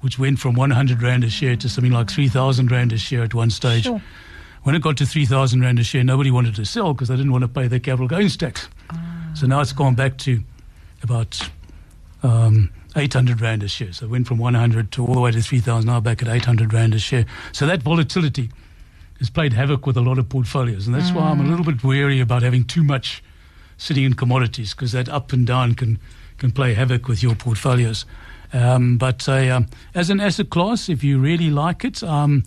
which 0.00 0.18
went 0.18 0.38
from 0.38 0.54
100 0.54 1.02
rand 1.02 1.24
a 1.24 1.30
share 1.30 1.56
to 1.56 1.68
something 1.68 1.92
like 1.92 2.08
3,000 2.10 2.70
rand 2.70 2.92
a 2.92 2.98
share 2.98 3.24
at 3.24 3.34
one 3.34 3.50
stage. 3.50 3.84
Sure. 3.84 4.00
When 4.62 4.74
it 4.74 4.82
got 4.82 4.96
to 4.98 5.06
3,000 5.06 5.60
rand 5.60 5.78
a 5.78 5.84
share, 5.84 6.04
nobody 6.04 6.30
wanted 6.30 6.54
to 6.56 6.64
sell 6.64 6.92
because 6.92 7.08
they 7.08 7.16
didn't 7.16 7.32
want 7.32 7.42
to 7.42 7.48
pay 7.48 7.66
their 7.66 7.80
capital 7.80 8.06
gains 8.06 8.36
tax. 8.36 8.68
So 9.34 9.46
now 9.46 9.60
it's 9.60 9.72
gone 9.72 9.94
back 9.94 10.18
to 10.18 10.42
about 11.02 11.50
um, 12.22 12.70
800 12.96 13.40
rand 13.40 13.62
a 13.62 13.68
share. 13.68 13.92
So 13.92 14.06
it 14.06 14.10
went 14.10 14.26
from 14.26 14.38
100 14.38 14.92
to 14.92 15.06
all 15.06 15.14
the 15.14 15.20
way 15.20 15.30
to 15.30 15.40
3,000, 15.40 15.86
now 15.86 16.00
back 16.00 16.22
at 16.22 16.28
800 16.28 16.72
rand 16.72 16.94
a 16.94 16.98
share. 16.98 17.26
So 17.52 17.66
that 17.66 17.82
volatility 17.82 18.50
has 19.18 19.30
played 19.30 19.52
havoc 19.52 19.86
with 19.86 19.96
a 19.96 20.00
lot 20.00 20.18
of 20.18 20.28
portfolios. 20.28 20.86
And 20.86 20.94
that's 20.94 21.12
why 21.12 21.30
I'm 21.30 21.40
a 21.40 21.48
little 21.48 21.64
bit 21.64 21.82
wary 21.84 22.20
about 22.20 22.42
having 22.42 22.64
too 22.64 22.82
much 22.82 23.22
sitting 23.78 24.04
in 24.04 24.14
commodities 24.14 24.74
because 24.74 24.92
that 24.92 25.08
up 25.08 25.32
and 25.32 25.46
down 25.46 25.74
can, 25.74 25.98
can 26.38 26.50
play 26.52 26.74
havoc 26.74 27.08
with 27.08 27.22
your 27.22 27.34
portfolios. 27.34 28.04
Um, 28.52 28.96
but 28.96 29.28
uh, 29.28 29.54
um, 29.54 29.66
as 29.94 30.10
an 30.10 30.20
asset 30.20 30.50
class, 30.50 30.88
if 30.88 31.02
you 31.02 31.18
really 31.18 31.50
like 31.50 31.84
it, 31.84 32.02
um, 32.02 32.44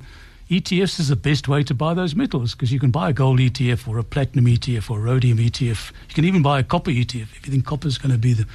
ETFs 0.49 0.99
is 0.99 1.09
the 1.09 1.15
best 1.15 1.47
way 1.47 1.63
to 1.63 1.73
buy 1.73 1.93
those 1.93 2.15
metals 2.15 2.55
because 2.55 2.71
you 2.71 2.79
can 2.79 2.89
buy 2.89 3.09
a 3.09 3.13
gold 3.13 3.39
ETF 3.39 3.87
or 3.87 3.99
a 3.99 4.03
platinum 4.03 4.45
ETF 4.45 4.89
or 4.89 4.99
a 4.99 5.01
rhodium 5.01 5.37
ETF. 5.37 5.91
You 6.09 6.15
can 6.15 6.25
even 6.25 6.41
buy 6.41 6.59
a 6.59 6.63
copper 6.63 6.91
ETF. 6.91 7.35
If 7.35 7.45
you 7.45 7.51
think 7.51 7.65
copper 7.65 7.87
is 7.87 7.97
going 7.99 8.13
to 8.13 8.17
be 8.17 8.33
the, 8.33 8.47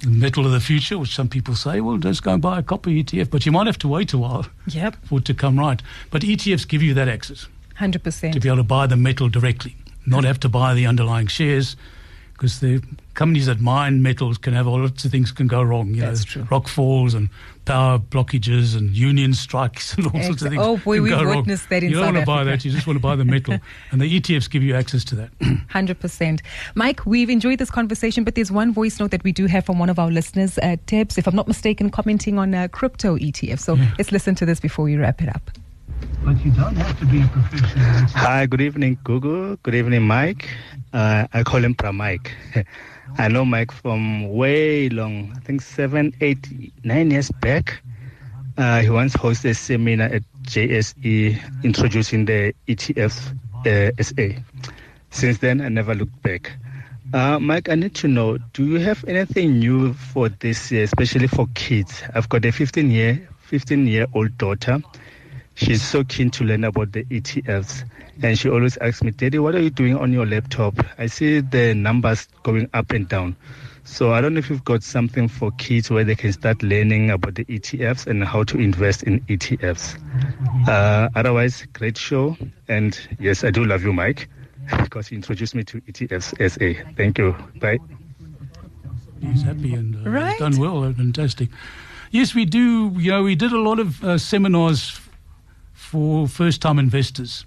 the 0.00 0.10
metal 0.10 0.46
of 0.46 0.52
the 0.52 0.60
future, 0.60 0.96
which 0.96 1.14
some 1.14 1.28
people 1.28 1.56
say, 1.56 1.80
well, 1.80 1.96
just 1.96 2.22
go 2.22 2.34
and 2.34 2.42
buy 2.42 2.60
a 2.60 2.62
copper 2.62 2.90
ETF. 2.90 3.30
But 3.30 3.46
you 3.46 3.52
might 3.52 3.66
have 3.66 3.78
to 3.78 3.88
wait 3.88 4.12
a 4.12 4.18
while 4.18 4.46
Yep. 4.68 4.96
for 5.06 5.18
it 5.18 5.24
to 5.24 5.34
come 5.34 5.58
right. 5.58 5.82
But 6.10 6.22
ETFs 6.22 6.68
give 6.68 6.82
you 6.82 6.94
that 6.94 7.08
access 7.08 7.48
100%. 7.80 8.32
To 8.32 8.40
be 8.40 8.48
able 8.48 8.58
to 8.58 8.62
buy 8.62 8.86
the 8.86 8.96
metal 8.96 9.28
directly, 9.28 9.74
not 10.06 10.22
have 10.22 10.38
to 10.40 10.48
buy 10.48 10.74
the 10.74 10.86
underlying 10.86 11.26
shares, 11.26 11.74
because 12.34 12.60
the 12.60 12.80
companies 13.14 13.46
that 13.46 13.60
mine 13.60 14.02
metals 14.02 14.38
can 14.38 14.52
have 14.54 14.66
all 14.66 14.80
lots 14.80 15.04
of 15.04 15.10
things 15.10 15.30
can 15.32 15.46
go 15.46 15.62
wrong. 15.62 15.94
You 15.94 16.02
That's 16.02 16.24
know, 16.26 16.42
true. 16.42 16.48
rock 16.50 16.68
falls 16.68 17.14
and 17.14 17.28
power 17.64 17.98
blockages 17.98 18.76
and 18.76 18.94
union 18.94 19.32
strikes 19.32 19.94
and 19.96 20.06
all 20.06 20.22
sorts 20.22 20.42
of 20.42 20.48
things. 20.50 20.60
oh, 20.62 20.76
boy, 20.78 20.96
can 20.96 21.02
we've 21.04 21.12
go 21.12 21.24
wrong. 21.24 21.36
witnessed 21.38 21.68
that 21.70 21.82
in 21.82 21.90
You 21.90 21.96
don't 21.96 22.04
South 22.06 22.14
want 22.14 22.24
to 22.24 22.26
buy 22.26 22.44
that. 22.44 22.64
You 22.64 22.70
just 22.70 22.86
want 22.86 22.96
to 22.96 23.00
buy 23.02 23.16
the 23.16 23.24
metal, 23.24 23.58
and 23.90 24.00
the 24.00 24.20
ETFs 24.20 24.50
give 24.50 24.62
you 24.62 24.74
access 24.74 25.04
to 25.04 25.14
that. 25.14 25.30
Hundred 25.70 25.98
percent, 26.00 26.42
Mike. 26.74 27.06
We've 27.06 27.30
enjoyed 27.30 27.58
this 27.58 27.70
conversation, 27.70 28.24
but 28.24 28.34
there's 28.34 28.52
one 28.52 28.72
voice 28.72 28.98
note 29.00 29.10
that 29.12 29.24
we 29.24 29.32
do 29.32 29.46
have 29.46 29.64
from 29.64 29.78
one 29.78 29.88
of 29.90 29.98
our 29.98 30.10
listeners, 30.10 30.58
uh, 30.58 30.76
Tibbs, 30.86 31.16
if 31.16 31.26
I'm 31.26 31.36
not 31.36 31.48
mistaken, 31.48 31.90
commenting 31.90 32.38
on 32.38 32.54
uh, 32.54 32.68
crypto 32.68 33.16
ETF. 33.16 33.60
So 33.60 33.74
Yeah. 33.76 33.94
let's 33.98 34.12
listen 34.12 34.34
to 34.36 34.46
this 34.46 34.60
before 34.60 34.84
we 34.84 34.96
wrap 34.96 35.22
it 35.22 35.28
up. 35.28 35.50
But 36.24 36.44
you 36.44 36.50
don't 36.52 36.74
have 36.76 36.98
to 37.00 37.06
be 37.06 37.20
a 37.22 37.26
professional. 37.28 37.84
Hi, 38.16 38.46
good 38.46 38.60
evening, 38.60 38.98
Google. 39.04 39.56
Good 39.62 39.74
evening, 39.74 40.02
Mike. 40.02 40.48
Uh, 40.92 41.26
I 41.32 41.42
call 41.44 41.62
him 41.64 41.74
Pra 41.74 41.92
Mike. 41.92 42.34
I 43.16 43.28
know 43.28 43.44
Mike 43.44 43.70
from 43.70 44.28
way 44.34 44.88
long, 44.88 45.32
I 45.36 45.40
think 45.40 45.62
seven, 45.62 46.12
eight, 46.20 46.48
nine 46.84 47.10
years 47.12 47.30
back. 47.30 47.80
Uh, 48.56 48.80
he 48.80 48.90
once 48.90 49.14
hosted 49.14 49.50
a 49.50 49.54
seminar 49.54 50.06
at 50.08 50.22
JSE 50.42 51.38
introducing 51.62 52.24
the 52.24 52.54
ETF 52.66 53.36
uh, 53.66 54.02
SA. 54.02 54.40
Since 55.10 55.38
then, 55.38 55.60
I 55.60 55.68
never 55.68 55.94
looked 55.94 56.20
back. 56.22 56.52
Uh, 57.12 57.38
Mike, 57.38 57.68
I 57.68 57.76
need 57.76 57.94
to 57.96 58.08
know, 58.08 58.38
do 58.52 58.64
you 58.66 58.80
have 58.80 59.04
anything 59.06 59.60
new 59.60 59.92
for 59.92 60.28
this 60.28 60.72
year, 60.72 60.82
especially 60.82 61.28
for 61.28 61.46
kids? 61.54 62.02
I've 62.14 62.28
got 62.28 62.44
a 62.44 62.50
15 62.50 62.90
year, 62.90 63.28
15 63.42 63.86
year 63.86 64.06
old 64.12 64.36
daughter. 64.38 64.82
She's 65.54 65.82
so 65.82 66.02
keen 66.04 66.30
to 66.30 66.44
learn 66.44 66.64
about 66.64 66.92
the 66.92 67.04
ETFs. 67.04 67.84
And 68.22 68.38
she 68.38 68.48
always 68.48 68.76
asks 68.78 69.02
me, 69.02 69.10
Daddy, 69.12 69.38
what 69.38 69.54
are 69.54 69.60
you 69.60 69.70
doing 69.70 69.96
on 69.96 70.12
your 70.12 70.26
laptop? 70.26 70.74
I 70.98 71.06
see 71.06 71.40
the 71.40 71.74
numbers 71.74 72.26
going 72.42 72.68
up 72.74 72.90
and 72.92 73.08
down. 73.08 73.36
So 73.84 74.12
I 74.12 74.20
don't 74.20 74.32
know 74.34 74.38
if 74.38 74.48
you've 74.48 74.64
got 74.64 74.82
something 74.82 75.28
for 75.28 75.50
kids 75.52 75.90
where 75.90 76.04
they 76.04 76.14
can 76.14 76.32
start 76.32 76.62
learning 76.62 77.10
about 77.10 77.34
the 77.34 77.44
ETFs 77.44 78.06
and 78.06 78.24
how 78.24 78.42
to 78.44 78.58
invest 78.58 79.02
in 79.02 79.20
ETFs. 79.22 79.98
Uh, 80.66 81.08
otherwise, 81.14 81.66
great 81.74 81.96
show. 81.98 82.36
And 82.68 82.98
yes, 83.20 83.44
I 83.44 83.50
do 83.50 83.64
love 83.64 83.82
you, 83.84 83.92
Mike, 83.92 84.28
because 84.82 85.10
you 85.10 85.16
introduced 85.16 85.54
me 85.54 85.64
to 85.64 85.80
ETFs 85.82 86.34
SA. 86.50 86.90
Thank 86.96 87.18
you. 87.18 87.36
Bye. 87.60 87.78
He's 89.20 89.42
happy 89.42 89.74
and 89.74 90.06
uh, 90.06 90.10
Right. 90.10 90.38
done 90.38 90.56
well. 90.58 90.90
Fantastic. 90.92 91.48
Yes, 92.10 92.34
we 92.34 92.44
do. 92.44 92.92
You 92.96 93.10
know, 93.10 93.22
we 93.22 93.34
did 93.34 93.52
a 93.52 93.58
lot 93.60 93.78
of 93.80 94.02
uh, 94.04 94.18
seminars 94.18 95.00
for 95.74 96.26
first-time 96.28 96.78
investors 96.78 97.44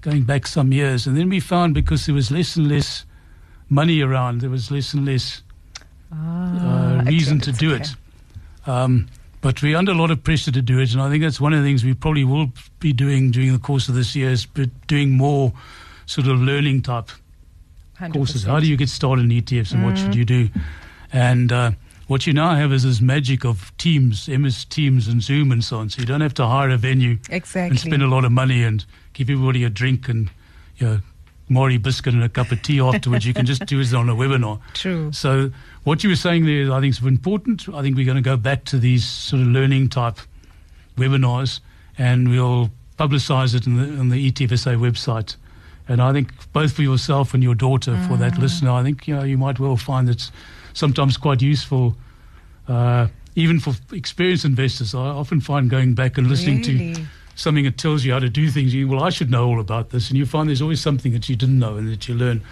going 0.00 0.22
back 0.24 0.46
some 0.46 0.72
years, 0.72 1.06
and 1.06 1.16
then 1.16 1.28
we 1.28 1.40
found 1.40 1.74
because 1.74 2.06
there 2.06 2.14
was 2.14 2.30
less 2.30 2.56
and 2.56 2.68
less 2.68 3.04
money 3.68 4.00
around, 4.00 4.40
there 4.40 4.50
was 4.50 4.70
less 4.70 4.94
and 4.94 5.04
less 5.04 5.42
Ah, 6.10 6.96
uh, 6.98 7.02
reason 7.04 7.38
to 7.40 7.52
do 7.52 7.74
Okay. 7.74 7.82
it. 7.84 8.68
Um, 8.68 9.06
but 9.40 9.62
we're 9.62 9.76
under 9.76 9.92
a 9.92 9.94
lot 9.94 10.10
of 10.10 10.24
pressure 10.24 10.50
to 10.50 10.62
do 10.62 10.78
it, 10.80 10.92
and 10.92 11.02
I 11.02 11.10
think 11.10 11.22
that's 11.22 11.40
one 11.40 11.52
of 11.52 11.62
the 11.62 11.68
things 11.68 11.84
we 11.84 11.94
probably 11.94 12.24
will 12.24 12.50
be 12.80 12.92
doing 12.92 13.30
during 13.30 13.52
the 13.52 13.58
course 13.58 13.88
of 13.88 13.94
this 13.94 14.16
year 14.16 14.30
is 14.30 14.46
doing 14.86 15.10
more 15.16 15.52
sort 16.06 16.26
of 16.26 16.40
learning 16.40 16.82
type 16.82 17.10
100%. 18.00 18.12
courses. 18.12 18.44
How 18.44 18.58
do 18.60 18.66
you 18.66 18.76
get 18.76 18.88
started 18.88 19.24
in 19.26 19.30
ETFs 19.30 19.72
and 19.74 19.84
what 19.84 19.98
should 19.98 20.14
you 20.14 20.24
do? 20.24 20.48
And 21.12 21.52
uh, 21.52 21.72
what 22.08 22.26
you 22.26 22.32
now 22.32 22.54
have 22.54 22.72
is 22.72 22.82
this 22.82 23.00
magic 23.00 23.44
of 23.44 23.72
Teams, 23.78 24.28
MS 24.28 24.64
Teams 24.64 25.06
and 25.08 25.22
Zoom 25.22 25.52
and 25.52 25.62
so 25.62 25.78
on. 25.78 25.88
So 25.90 26.00
you 26.00 26.06
don't 26.06 26.20
have 26.22 26.34
to 26.34 26.46
hire 26.46 26.70
a 26.70 26.76
venue 26.76 27.18
Exactly. 27.30 27.70
and 27.70 27.78
spend 27.78 28.02
a 28.02 28.06
lot 28.08 28.24
of 28.24 28.32
money 28.32 28.62
and 28.64 28.84
give 29.12 29.30
everybody 29.30 29.62
a 29.64 29.70
drink 29.70 30.08
and 30.08 30.30
you 30.78 30.86
know, 30.86 30.98
Marie 31.50 31.78
biscuit 31.78 32.12
and 32.14 32.22
a 32.22 32.28
cup 32.28 32.50
of 32.50 32.60
tea 32.62 32.80
afterwards. 32.80 33.24
you 33.24 33.32
can 33.34 33.46
just 33.46 33.64
do 33.66 33.80
it 33.80 33.94
on 33.94 34.08
a 34.08 34.14
webinar. 34.14 34.60
True. 34.74 35.10
So 35.12 35.50
what 35.84 36.02
you 36.02 36.10
were 36.10 36.16
saying 36.16 36.44
there, 36.46 36.72
I 36.72 36.80
think, 36.80 36.94
is 36.94 37.02
important. 37.02 37.68
I 37.72 37.80
think 37.82 37.96
we're 37.96 38.04
going 38.04 38.16
to 38.16 38.22
go 38.22 38.36
back 38.36 38.64
to 38.66 38.78
these 38.78 39.04
sort 39.06 39.40
of 39.42 39.48
learning 39.48 39.88
type 39.88 40.18
webinars, 40.96 41.60
and 41.96 42.28
we'll 42.28 42.70
publicise 42.98 43.54
it 43.54 43.66
on 43.66 43.76
the, 43.76 43.98
on 44.00 44.08
the 44.10 44.30
ETFSA 44.30 44.76
website. 44.78 45.36
And 45.88 46.02
I 46.02 46.12
think 46.12 46.28
both 46.52 46.72
for 46.72 46.82
yourself 46.82 47.32
and 47.34 47.42
your 47.42 47.54
daughter, 47.54 47.96
for 47.96 48.16
that 48.18 48.34
Mm. 48.34 48.38
listener, 48.42 48.70
I 48.72 48.82
think 48.82 49.08
you 49.08 49.14
know 49.16 49.22
you 49.22 49.38
might 49.38 49.58
well 49.58 49.76
find 49.76 50.08
it's 50.08 50.30
sometimes 50.74 51.16
quite 51.16 51.40
useful, 51.42 51.96
uh, 52.68 53.08
even 53.34 53.58
for 53.58 53.74
experienced 53.92 54.44
investors. 54.44 54.94
I 54.94 54.98
often 54.98 55.40
find 55.40 55.70
going 55.70 55.94
back 55.94 56.18
and 56.18 56.28
listening 56.28 56.60
to 56.62 56.80
something 57.34 57.64
that 57.64 57.78
tells 57.78 58.04
you 58.04 58.12
how 58.12 58.18
to 58.18 58.28
do 58.28 58.50
things. 58.50 58.74
You 58.74 58.86
well, 58.88 59.02
I 59.02 59.10
should 59.10 59.30
know 59.30 59.46
all 59.48 59.60
about 59.60 59.90
this, 59.90 60.10
and 60.10 60.18
you 60.18 60.26
find 60.26 60.48
there's 60.48 60.62
always 60.62 60.80
something 60.80 61.12
that 61.12 61.28
you 61.28 61.36
didn't 61.36 61.58
know 61.58 61.76
and 61.76 61.90
that 61.90 62.06
you 62.08 62.14
learn. 62.14 62.42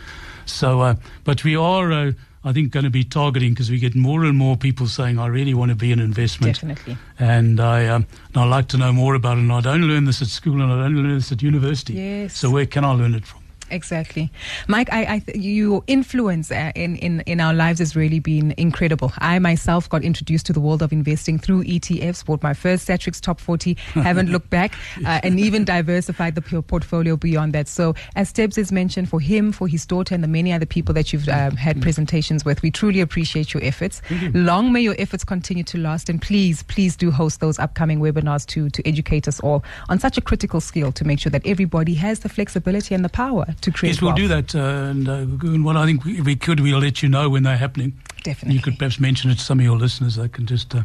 So, 0.46 0.80
uh, 0.80 0.94
but 1.24 1.42
we 1.44 1.56
are, 1.56 1.92
uh, 1.92 2.12
I 2.46 2.52
think, 2.52 2.70
going 2.70 2.84
to 2.84 2.90
be 2.90 3.02
targeting 3.02 3.54
because 3.54 3.72
we 3.72 3.78
get 3.80 3.96
more 3.96 4.24
and 4.24 4.38
more 4.38 4.56
people 4.56 4.86
saying, 4.86 5.18
"I 5.18 5.26
really 5.26 5.52
want 5.52 5.70
to 5.70 5.74
be 5.74 5.90
an 5.90 5.98
investment." 5.98 6.54
Definitely. 6.54 6.96
and 7.18 7.58
I 7.58 7.88
um, 7.88 8.06
and 8.28 8.36
I 8.36 8.44
like 8.44 8.68
to 8.68 8.76
know 8.76 8.92
more 8.92 9.16
about 9.16 9.36
it. 9.36 9.40
And 9.40 9.52
I 9.52 9.60
don't 9.60 9.82
learn 9.82 10.04
this 10.04 10.22
at 10.22 10.28
school, 10.28 10.62
and 10.62 10.72
I 10.72 10.84
don't 10.84 10.94
learn 10.94 11.14
this 11.14 11.32
at 11.32 11.42
university. 11.42 11.94
Yes. 11.94 12.36
So 12.36 12.50
where 12.50 12.66
can 12.66 12.84
I 12.84 12.92
learn 12.92 13.14
it 13.14 13.26
from? 13.26 13.42
Exactly, 13.70 14.30
Mike. 14.68 14.92
I, 14.92 15.14
I 15.14 15.18
th- 15.20 15.36
your 15.36 15.82
influence 15.86 16.50
uh, 16.50 16.72
in, 16.74 16.96
in 16.96 17.20
in 17.22 17.40
our 17.40 17.52
lives 17.52 17.78
has 17.80 17.96
really 17.96 18.20
been 18.20 18.54
incredible. 18.56 19.12
I 19.18 19.38
myself 19.38 19.88
got 19.88 20.04
introduced 20.04 20.46
to 20.46 20.52
the 20.52 20.60
world 20.60 20.82
of 20.82 20.92
investing 20.92 21.38
through 21.38 21.64
ETFs. 21.64 22.24
Bought 22.24 22.42
my 22.42 22.54
first 22.54 22.86
Satrix 22.88 23.20
Top 23.20 23.40
40. 23.40 23.74
Haven't 23.94 24.30
looked 24.30 24.50
back, 24.50 24.74
uh, 25.04 25.20
and 25.22 25.40
even 25.40 25.64
diversified 25.64 26.34
the 26.34 26.62
portfolio 26.62 27.16
beyond 27.16 27.52
that. 27.54 27.66
So, 27.68 27.94
as 28.14 28.32
Tibbs 28.32 28.56
has 28.56 28.70
mentioned, 28.70 29.08
for 29.08 29.20
him, 29.20 29.52
for 29.52 29.66
his 29.66 29.84
daughter, 29.84 30.14
and 30.14 30.22
the 30.22 30.28
many 30.28 30.52
other 30.52 30.66
people 30.66 30.94
that 30.94 31.12
you've 31.12 31.28
um, 31.28 31.56
had 31.56 31.82
presentations 31.82 32.44
with, 32.44 32.62
we 32.62 32.70
truly 32.70 33.00
appreciate 33.00 33.52
your 33.52 33.64
efforts. 33.64 34.00
Long 34.32 34.72
may 34.72 34.80
your 34.80 34.96
efforts 34.98 35.24
continue 35.24 35.64
to 35.64 35.78
last, 35.78 36.08
and 36.08 36.22
please, 36.22 36.62
please 36.64 36.96
do 36.96 37.10
host 37.10 37.40
those 37.40 37.58
upcoming 37.58 37.98
webinars 37.98 38.46
to 38.46 38.70
to 38.70 38.86
educate 38.86 39.26
us 39.26 39.40
all 39.40 39.64
on 39.88 39.98
such 39.98 40.16
a 40.16 40.20
critical 40.20 40.60
skill 40.60 40.92
to 40.92 41.04
make 41.04 41.18
sure 41.18 41.30
that 41.30 41.46
everybody 41.46 41.94
has 41.94 42.20
the 42.20 42.28
flexibility 42.28 42.94
and 42.94 43.04
the 43.04 43.08
power 43.08 43.46
to 43.62 43.70
create. 43.70 43.92
Yes, 43.94 44.00
we'll 44.02 44.10
wealth. 44.10 44.18
do 44.18 44.28
that. 44.28 44.54
Uh, 44.54 44.90
and, 44.90 45.08
uh, 45.08 45.12
and 45.12 45.64
what 45.64 45.76
I 45.76 45.84
think 45.86 46.04
we- 46.04 46.18
if 46.18 46.24
we 46.24 46.36
could, 46.36 46.60
we'll 46.60 46.78
let 46.78 47.02
you 47.02 47.08
know 47.08 47.28
when 47.28 47.42
they're 47.42 47.56
happening. 47.56 47.92
Definitely. 48.22 48.56
You 48.56 48.62
could 48.62 48.78
perhaps 48.78 48.98
mention 49.00 49.30
it 49.30 49.38
to 49.38 49.44
some 49.44 49.58
of 49.60 49.64
your 49.64 49.76
listeners. 49.78 50.16
They 50.16 50.28
can 50.28 50.46
just 50.46 50.74
uh, 50.74 50.82